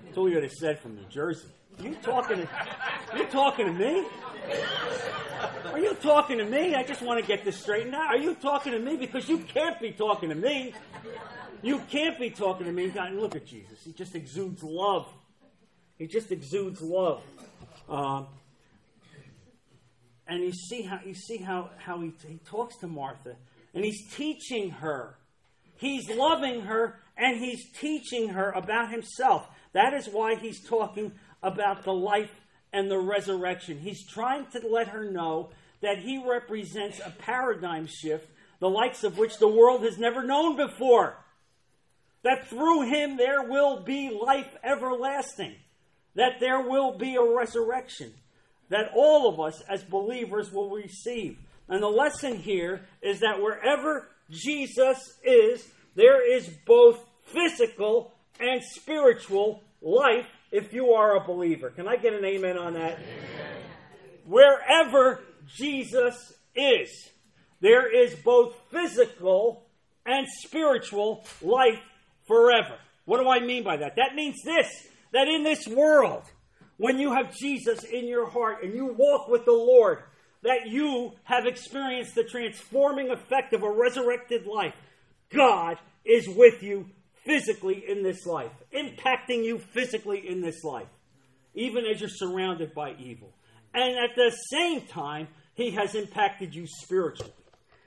That's 0.04 0.16
what 0.16 0.24
we 0.24 0.34
would 0.34 0.42
have 0.42 0.52
said 0.52 0.78
from 0.80 0.96
New 0.96 1.04
Jersey. 1.10 1.48
You 1.82 1.94
talking 2.02 2.38
to, 2.38 2.48
you 3.16 3.26
talking 3.26 3.66
to 3.66 3.72
me? 3.72 4.06
Are 5.72 5.78
you 5.78 5.94
talking 5.94 6.38
to 6.38 6.44
me? 6.44 6.74
I 6.74 6.82
just 6.82 7.02
want 7.02 7.20
to 7.20 7.26
get 7.26 7.44
this 7.44 7.60
straightened 7.60 7.94
out. 7.94 8.06
Are 8.06 8.16
you 8.16 8.34
talking 8.34 8.72
to 8.72 8.78
me? 8.78 8.96
Because 8.96 9.28
you 9.28 9.38
can't 9.38 9.80
be 9.80 9.90
talking 9.90 10.28
to 10.28 10.34
me. 10.34 10.72
You 11.62 11.80
can't 11.90 12.18
be 12.18 12.30
talking 12.30 12.66
to 12.66 12.72
me. 12.72 12.88
God, 12.88 13.12
look 13.14 13.34
at 13.34 13.46
Jesus. 13.46 13.82
He 13.84 13.92
just 13.92 14.14
exudes 14.14 14.62
love. 14.62 15.06
He 15.98 16.06
just 16.06 16.30
exudes 16.30 16.80
love. 16.80 17.22
Um, 17.88 18.26
and 20.26 20.42
you 20.42 20.52
see 20.52 20.82
how 20.82 21.00
you 21.04 21.14
see 21.14 21.38
how, 21.38 21.70
how 21.78 22.00
he, 22.00 22.12
he 22.26 22.38
talks 22.46 22.76
to 22.78 22.86
Martha, 22.86 23.36
and 23.74 23.84
he's 23.84 24.10
teaching 24.14 24.70
her. 24.70 25.16
He's 25.76 26.08
loving 26.08 26.62
her 26.62 27.00
and 27.16 27.38
he's 27.38 27.70
teaching 27.72 28.30
her 28.30 28.50
about 28.50 28.90
himself. 28.90 29.46
That 29.72 29.92
is 29.92 30.06
why 30.06 30.36
he's 30.36 30.66
talking 30.66 31.12
about 31.44 31.84
the 31.84 31.92
life 31.92 32.40
and 32.72 32.90
the 32.90 32.98
resurrection. 32.98 33.78
He's 33.78 34.04
trying 34.04 34.46
to 34.46 34.66
let 34.66 34.88
her 34.88 35.08
know 35.08 35.50
that 35.80 35.98
he 35.98 36.20
represents 36.26 36.98
a 36.98 37.10
paradigm 37.10 37.86
shift, 37.86 38.28
the 38.58 38.68
likes 38.68 39.04
of 39.04 39.18
which 39.18 39.38
the 39.38 39.48
world 39.48 39.82
has 39.82 39.98
never 39.98 40.24
known 40.24 40.56
before 40.56 41.18
that 42.24 42.48
through 42.48 42.88
him 42.88 43.16
there 43.16 43.42
will 43.42 43.80
be 43.80 44.10
life 44.10 44.56
everlasting, 44.64 45.54
that 46.16 46.40
there 46.40 46.60
will 46.60 46.96
be 46.98 47.14
a 47.14 47.22
resurrection, 47.22 48.12
that 48.70 48.90
all 48.96 49.28
of 49.28 49.38
us 49.38 49.62
as 49.68 49.84
believers 49.84 50.50
will 50.50 50.70
receive. 50.70 51.38
And 51.68 51.82
the 51.82 51.88
lesson 51.88 52.38
here 52.38 52.80
is 53.00 53.20
that 53.20 53.40
wherever 53.40 54.08
Jesus 54.30 55.18
is, 55.22 55.68
there 55.94 56.36
is 56.36 56.48
both 56.66 56.98
physical 57.26 58.12
and 58.40 58.62
spiritual 58.62 59.62
life 59.80 60.26
if 60.54 60.72
you 60.72 60.92
are 60.92 61.16
a 61.16 61.20
believer. 61.20 61.68
Can 61.70 61.88
I 61.88 61.96
get 61.96 62.14
an 62.14 62.24
amen 62.24 62.56
on 62.56 62.74
that? 62.74 62.92
Amen. 62.92 63.62
Wherever 64.24 65.20
Jesus 65.52 66.14
is, 66.54 67.10
there 67.60 67.92
is 67.92 68.14
both 68.14 68.54
physical 68.70 69.66
and 70.06 70.28
spiritual 70.44 71.24
life 71.42 71.80
forever. 72.28 72.76
What 73.04 73.20
do 73.20 73.28
I 73.28 73.40
mean 73.40 73.64
by 73.64 73.78
that? 73.78 73.96
That 73.96 74.14
means 74.14 74.36
this 74.44 74.68
that 75.12 75.26
in 75.26 75.42
this 75.42 75.66
world, 75.66 76.22
when 76.76 77.00
you 77.00 77.12
have 77.12 77.36
Jesus 77.36 77.82
in 77.82 78.06
your 78.06 78.28
heart 78.30 78.62
and 78.62 78.74
you 78.74 78.94
walk 78.96 79.26
with 79.28 79.44
the 79.44 79.52
Lord, 79.52 80.04
that 80.42 80.68
you 80.68 81.12
have 81.24 81.46
experienced 81.46 82.14
the 82.14 82.24
transforming 82.24 83.10
effect 83.10 83.54
of 83.54 83.64
a 83.64 83.70
resurrected 83.70 84.46
life. 84.46 84.74
God 85.30 85.78
is 86.04 86.28
with 86.28 86.62
you 86.62 86.86
physically 87.24 87.84
in 87.88 88.02
this 88.02 88.26
life, 88.26 88.52
impacting 88.72 89.44
you 89.44 89.58
physically 89.58 90.28
in 90.28 90.40
this 90.40 90.62
life, 90.64 90.88
even 91.54 91.84
as 91.86 92.00
you're 92.00 92.10
surrounded 92.10 92.74
by 92.74 92.94
evil. 92.98 93.32
And 93.72 93.96
at 93.98 94.14
the 94.14 94.30
same 94.50 94.82
time, 94.82 95.28
He 95.54 95.72
has 95.72 95.94
impacted 95.94 96.54
you 96.54 96.66
spiritually. 96.66 97.32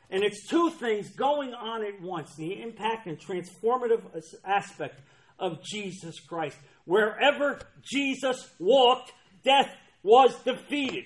And 0.09 0.23
it's 0.23 0.47
two 0.47 0.69
things 0.71 1.09
going 1.11 1.53
on 1.53 1.83
at 1.83 2.01
once 2.01 2.35
the 2.35 2.61
impact 2.61 3.07
and 3.07 3.19
transformative 3.19 4.03
aspect 4.45 5.01
of 5.37 5.63
Jesus 5.63 6.19
Christ. 6.19 6.57
Wherever 6.85 7.59
Jesus 7.83 8.49
walked, 8.59 9.11
death 9.43 9.69
was 10.03 10.33
defeated. 10.43 11.05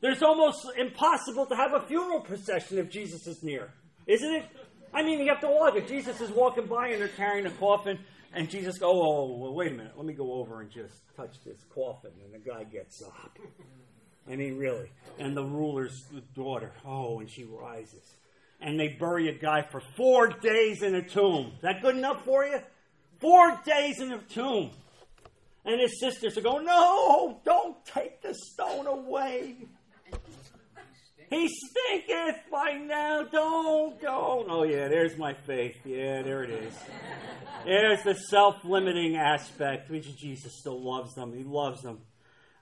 There's 0.00 0.22
almost 0.22 0.66
impossible 0.76 1.46
to 1.46 1.54
have 1.54 1.74
a 1.74 1.86
funeral 1.86 2.20
procession 2.20 2.78
if 2.78 2.90
Jesus 2.90 3.26
is 3.26 3.42
near, 3.42 3.70
isn't 4.06 4.34
it? 4.34 4.44
I 4.92 5.02
mean, 5.02 5.20
you 5.20 5.28
have 5.28 5.40
to 5.40 5.48
walk 5.48 5.76
it. 5.76 5.88
Jesus 5.88 6.20
is 6.20 6.30
walking 6.30 6.66
by 6.66 6.88
and 6.88 7.00
they're 7.00 7.08
carrying 7.08 7.46
a 7.46 7.50
coffin, 7.50 7.98
and 8.34 8.48
Jesus 8.48 8.78
goes, 8.78 8.92
oh, 8.94 9.52
wait 9.52 9.72
a 9.72 9.74
minute, 9.74 9.92
let 9.96 10.06
me 10.06 10.14
go 10.14 10.32
over 10.34 10.60
and 10.60 10.70
just 10.70 10.94
touch 11.16 11.36
this 11.44 11.64
coffin. 11.74 12.10
And 12.24 12.32
the 12.32 12.38
guy 12.38 12.64
gets 12.64 13.02
up. 13.02 13.38
I 14.30 14.36
mean, 14.36 14.56
really. 14.56 14.90
And 15.18 15.36
the 15.36 15.44
ruler's 15.44 16.04
daughter, 16.34 16.72
oh, 16.84 17.20
and 17.20 17.30
she 17.30 17.44
rises. 17.44 18.16
And 18.60 18.78
they 18.78 18.88
bury 18.88 19.28
a 19.28 19.34
guy 19.34 19.62
for 19.62 19.82
four 19.96 20.28
days 20.28 20.82
in 20.82 20.94
a 20.94 21.02
tomb. 21.02 21.52
Is 21.56 21.62
that 21.62 21.82
good 21.82 21.96
enough 21.96 22.24
for 22.24 22.44
you? 22.44 22.60
Four 23.20 23.60
days 23.64 24.00
in 24.00 24.12
a 24.12 24.18
tomb. 24.18 24.70
And 25.64 25.80
his 25.80 26.00
sisters 26.00 26.36
are 26.36 26.40
oh, 26.40 26.52
going, 26.52 26.66
No, 26.66 27.40
don't 27.44 27.84
take 27.84 28.22
the 28.22 28.34
stone 28.34 28.86
away. 28.86 29.56
He 31.32 31.48
stinketh 31.48 32.42
by 32.50 32.72
now. 32.72 33.22
Don't, 33.22 33.98
don't. 34.02 34.46
Oh, 34.50 34.64
yeah, 34.64 34.88
there's 34.88 35.16
my 35.16 35.32
faith. 35.32 35.76
Yeah, 35.82 36.20
there 36.20 36.44
it 36.44 36.50
is. 36.50 36.74
There's 37.64 38.02
the 38.02 38.14
self 38.14 38.56
limiting 38.64 39.16
aspect, 39.16 39.90
which 39.90 40.14
Jesus 40.18 40.58
still 40.60 40.78
loves 40.78 41.14
them. 41.14 41.32
He 41.32 41.42
loves 41.42 41.80
them. 41.80 42.00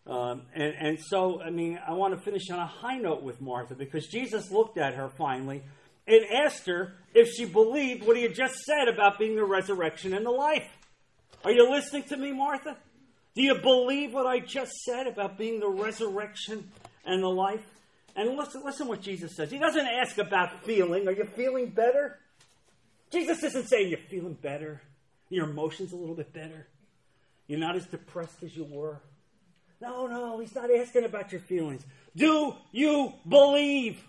Um, 0.07 0.43
and, 0.55 0.75
and 0.79 0.99
so, 1.01 1.43
I 1.43 1.51
mean, 1.51 1.81
I 1.85 1.95
want 1.95 2.15
to 2.15 2.21
finish 2.21 2.49
on 2.51 2.61
a 2.61 2.67
high 2.67 2.99
note 2.99 3.25
with 3.25 3.41
Martha 3.41 3.75
because 3.75 4.07
Jesus 4.07 4.53
looked 4.53 4.79
at 4.79 4.95
her 4.95 5.09
finally 5.09 5.65
and 6.07 6.25
asked 6.27 6.67
her 6.67 6.95
if 7.13 7.29
she 7.29 7.47
believed 7.47 8.07
what 8.07 8.17
he 8.17 8.23
had 8.23 8.37
just 8.37 8.55
said 8.61 8.87
about 8.87 9.19
being 9.19 9.35
the 9.35 9.45
resurrection 9.45 10.15
and 10.15 10.25
the 10.25 10.31
life. 10.31 10.69
Are 11.45 11.51
you 11.51 11.69
listening 11.69 12.05
to 12.05 12.17
me, 12.17 12.31
Martha? 12.31 12.77
Do 13.35 13.43
you 13.43 13.57
believe 13.57 14.13
what 14.15 14.27
I 14.27 14.39
just 14.39 14.73
said 14.85 15.09
about 15.09 15.39
being 15.39 15.59
the 15.59 15.69
resurrection 15.69 16.71
and 17.05 17.21
the 17.21 17.29
life? 17.29 17.65
And 18.17 18.37
listen, 18.37 18.63
listen 18.65 18.89
what 18.89 19.01
Jesus 19.01 19.35
says. 19.37 19.51
He 19.51 19.59
doesn't 19.59 19.87
ask 19.87 20.19
about 20.19 20.65
feeling. 20.65 21.09
Are 21.09 21.13
you 21.13 21.25
feeling 21.25 21.71
better? 21.71 22.19
Jesus 23.11 23.43
isn't 23.43 23.69
saying 23.69 23.91
you're 23.91 23.99
feeling 23.99 24.35
better. 24.35 24.81
Your 25.29 25.49
emotions 25.49 25.93
a 25.93 25.97
little 25.97 26.15
bit 26.15 26.33
better. 26.33 26.67
You're 27.47 27.61
not 27.61 27.77
as 27.77 27.87
depressed 27.87 28.43
as 28.43 28.57
you 28.57 28.65
were. 28.65 29.01
No, 29.81 30.07
no, 30.07 30.39
he's 30.39 30.55
not 30.55 30.71
asking 30.71 31.05
about 31.05 31.33
your 31.33 31.41
feelings. 31.41 31.83
Do 32.15 32.55
you 32.71 33.13
believe 33.27 34.03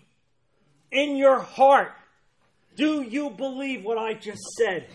in 0.90 1.16
your 1.16 1.40
heart? 1.40 1.92
Do 2.76 3.02
you 3.02 3.30
believe 3.30 3.84
what 3.84 3.98
I 3.98 4.14
just 4.14 4.42
said? 4.58 4.86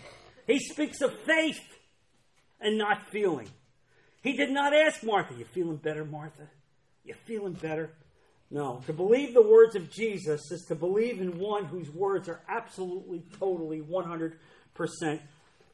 He 0.46 0.58
speaks 0.58 1.00
of 1.00 1.12
faith 1.20 1.60
and 2.60 2.78
not 2.78 3.10
feeling. 3.10 3.48
He 4.22 4.34
did 4.34 4.50
not 4.50 4.74
ask 4.74 5.02
Martha, 5.02 5.34
You 5.34 5.44
feeling 5.44 5.76
better, 5.76 6.04
Martha? 6.04 6.48
You 7.04 7.14
feeling 7.26 7.54
better? 7.54 7.90
No. 8.50 8.82
To 8.86 8.92
believe 8.92 9.34
the 9.34 9.42
words 9.42 9.76
of 9.76 9.90
Jesus 9.90 10.50
is 10.50 10.64
to 10.68 10.74
believe 10.74 11.20
in 11.20 11.38
one 11.38 11.66
whose 11.66 11.90
words 11.90 12.28
are 12.28 12.40
absolutely, 12.48 13.22
totally, 13.38 13.80
100% 13.82 14.32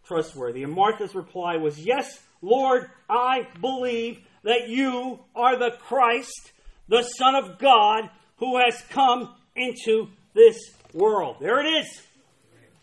trustworthy. 0.04 0.64
And 0.64 0.72
Martha's 0.72 1.14
reply 1.14 1.56
was, 1.56 1.78
Yes, 1.78 2.20
Lord, 2.42 2.90
I 3.08 3.46
believe 3.60 4.20
that 4.42 4.68
you 4.68 5.20
are 5.34 5.56
the 5.56 5.76
Christ, 5.80 6.52
the 6.88 7.02
Son 7.02 7.34
of 7.34 7.58
God, 7.58 8.10
who 8.38 8.58
has 8.58 8.82
come 8.90 9.34
into 9.54 10.08
this 10.34 10.58
world. 10.92 11.36
There 11.40 11.60
it 11.60 11.68
is. 11.68 12.02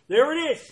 There 0.08 0.32
it 0.34 0.52
is. 0.52 0.72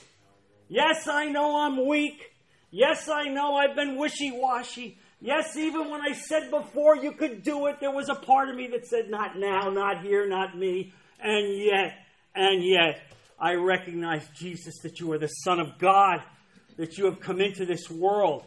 Yes, 0.69 1.07
I 1.07 1.25
know 1.25 1.57
I'm 1.57 1.87
weak. 1.87 2.31
Yes, 2.71 3.09
I 3.09 3.29
know 3.29 3.55
I've 3.55 3.75
been 3.75 3.97
wishy 3.97 4.31
washy. 4.31 4.98
Yes, 5.21 5.57
even 5.57 5.89
when 5.89 6.01
I 6.01 6.13
said 6.13 6.49
before 6.49 6.95
you 6.95 7.11
could 7.11 7.43
do 7.43 7.67
it, 7.67 7.81
there 7.81 7.91
was 7.91 8.07
a 8.07 8.15
part 8.15 8.49
of 8.49 8.55
me 8.55 8.67
that 8.67 8.87
said, 8.87 9.09
not 9.09 9.37
now, 9.37 9.69
not 9.69 10.01
here, 10.01 10.27
not 10.27 10.57
me. 10.57 10.93
And 11.19 11.57
yet, 11.57 12.05
and 12.33 12.63
yet, 12.63 13.01
I 13.37 13.55
recognize, 13.55 14.25
Jesus, 14.29 14.75
that 14.83 14.99
you 15.01 15.11
are 15.11 15.17
the 15.17 15.27
Son 15.27 15.59
of 15.59 15.77
God, 15.77 16.21
that 16.77 16.97
you 16.97 17.05
have 17.05 17.19
come 17.19 17.41
into 17.41 17.65
this 17.65 17.89
world, 17.89 18.45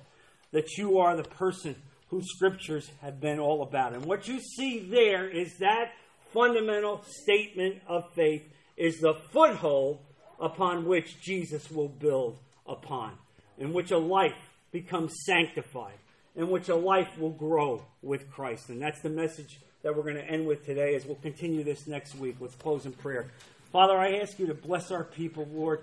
that 0.52 0.78
you 0.78 0.98
are 0.98 1.14
the 1.14 1.24
person 1.24 1.76
whose 2.08 2.30
scriptures 2.30 2.90
have 3.02 3.20
been 3.20 3.38
all 3.38 3.62
about. 3.62 3.92
And 3.92 4.06
what 4.06 4.26
you 4.26 4.40
see 4.40 4.78
there 4.78 5.28
is 5.28 5.58
that 5.58 5.92
fundamental 6.32 7.04
statement 7.06 7.82
of 7.86 8.10
faith 8.14 8.44
is 8.78 8.98
the 8.98 9.14
foothold 9.30 9.98
upon 10.40 10.86
which 10.86 11.20
Jesus 11.20 11.70
will 11.70 11.88
build 11.88 12.38
upon, 12.66 13.12
in 13.58 13.74
which 13.74 13.90
a 13.90 13.98
life 13.98 14.32
becomes 14.72 15.12
sanctified 15.26 15.98
in 16.34 16.48
which 16.48 16.68
a 16.68 16.74
life 16.74 17.18
will 17.18 17.30
grow 17.30 17.84
with 18.02 18.30
Christ. 18.30 18.70
And 18.70 18.80
that's 18.80 19.00
the 19.00 19.10
message 19.10 19.60
that 19.82 19.96
we're 19.96 20.02
going 20.02 20.16
to 20.16 20.24
end 20.24 20.46
with 20.46 20.64
today 20.64 20.94
as 20.94 21.04
we'll 21.04 21.16
continue 21.16 21.64
this 21.64 21.86
next 21.86 22.14
week. 22.14 22.36
Let's 22.40 22.54
close 22.54 22.86
in 22.86 22.92
prayer. 22.92 23.30
Father, 23.70 23.96
I 23.96 24.18
ask 24.18 24.38
you 24.38 24.46
to 24.46 24.54
bless 24.54 24.90
our 24.90 25.04
people, 25.04 25.46
Lord. 25.52 25.80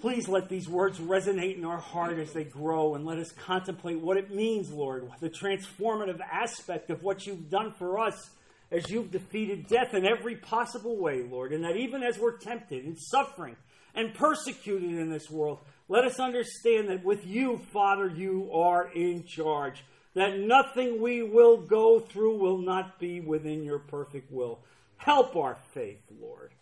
Please 0.00 0.28
let 0.28 0.48
these 0.48 0.68
words 0.68 0.98
resonate 0.98 1.58
in 1.58 1.64
our 1.64 1.78
heart 1.78 2.18
as 2.18 2.32
they 2.32 2.44
grow 2.44 2.94
and 2.94 3.04
let 3.04 3.18
us 3.18 3.32
contemplate 3.32 4.00
what 4.00 4.16
it 4.16 4.34
means, 4.34 4.70
Lord, 4.70 5.10
the 5.20 5.28
transformative 5.28 6.20
aspect 6.20 6.88
of 6.88 7.02
what 7.02 7.26
you've 7.26 7.50
done 7.50 7.72
for 7.72 7.98
us 7.98 8.30
as 8.70 8.88
you've 8.90 9.10
defeated 9.10 9.66
death 9.66 9.92
in 9.94 10.06
every 10.06 10.36
possible 10.36 10.96
way, 10.96 11.22
Lord. 11.22 11.52
And 11.52 11.64
that 11.64 11.76
even 11.76 12.02
as 12.02 12.18
we're 12.18 12.38
tempted 12.38 12.84
and 12.84 12.96
suffering 12.98 13.56
and 13.94 14.14
persecuted 14.14 14.90
in 14.90 15.10
this 15.10 15.28
world, 15.28 15.58
let 15.90 16.04
us 16.04 16.20
understand 16.20 16.88
that 16.88 17.04
with 17.04 17.26
you, 17.26 17.58
Father, 17.72 18.08
you 18.08 18.48
are 18.54 18.88
in 18.94 19.24
charge. 19.24 19.84
That 20.14 20.38
nothing 20.38 21.00
we 21.00 21.24
will 21.24 21.56
go 21.56 21.98
through 21.98 22.38
will 22.38 22.58
not 22.58 23.00
be 23.00 23.20
within 23.20 23.64
your 23.64 23.80
perfect 23.80 24.30
will. 24.30 24.60
Help 24.98 25.34
our 25.34 25.56
faith, 25.74 26.00
Lord. 26.20 26.52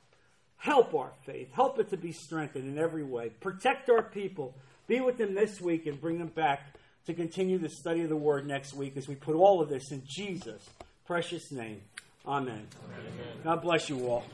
Help 0.57 0.95
our 0.95 1.13
faith. 1.27 1.53
Help 1.53 1.79
it 1.79 1.91
to 1.91 1.99
be 1.99 2.11
strengthened 2.11 2.65
in 2.65 2.79
every 2.83 3.05
way. 3.05 3.29
Protect 3.29 3.91
our 3.91 4.03
people. 4.03 4.55
Be 4.87 5.01
with 5.01 5.19
them 5.19 5.35
this 5.35 5.61
week 5.61 5.85
and 5.87 6.01
bring 6.01 6.19
them 6.19 6.29
back 6.29 6.75
to 7.05 7.13
continue 7.13 7.59
the 7.59 7.69
study 7.69 8.01
of 8.01 8.09
the 8.09 8.17
Word 8.17 8.47
next 8.47 8.73
week 8.73 8.97
as 8.97 9.09
we 9.09 9.15
put 9.15 9.37
all 9.37 9.61
of 9.61 9.69
this 9.69 9.93
in 9.93 10.03
Jesus' 10.07 10.67
precious 11.07 11.53
name. 11.53 11.83
Amen. 12.27 12.67
Amen. 12.83 13.27
God 13.45 13.61
bless 13.61 13.91
you 13.91 14.09
all. 14.09 14.25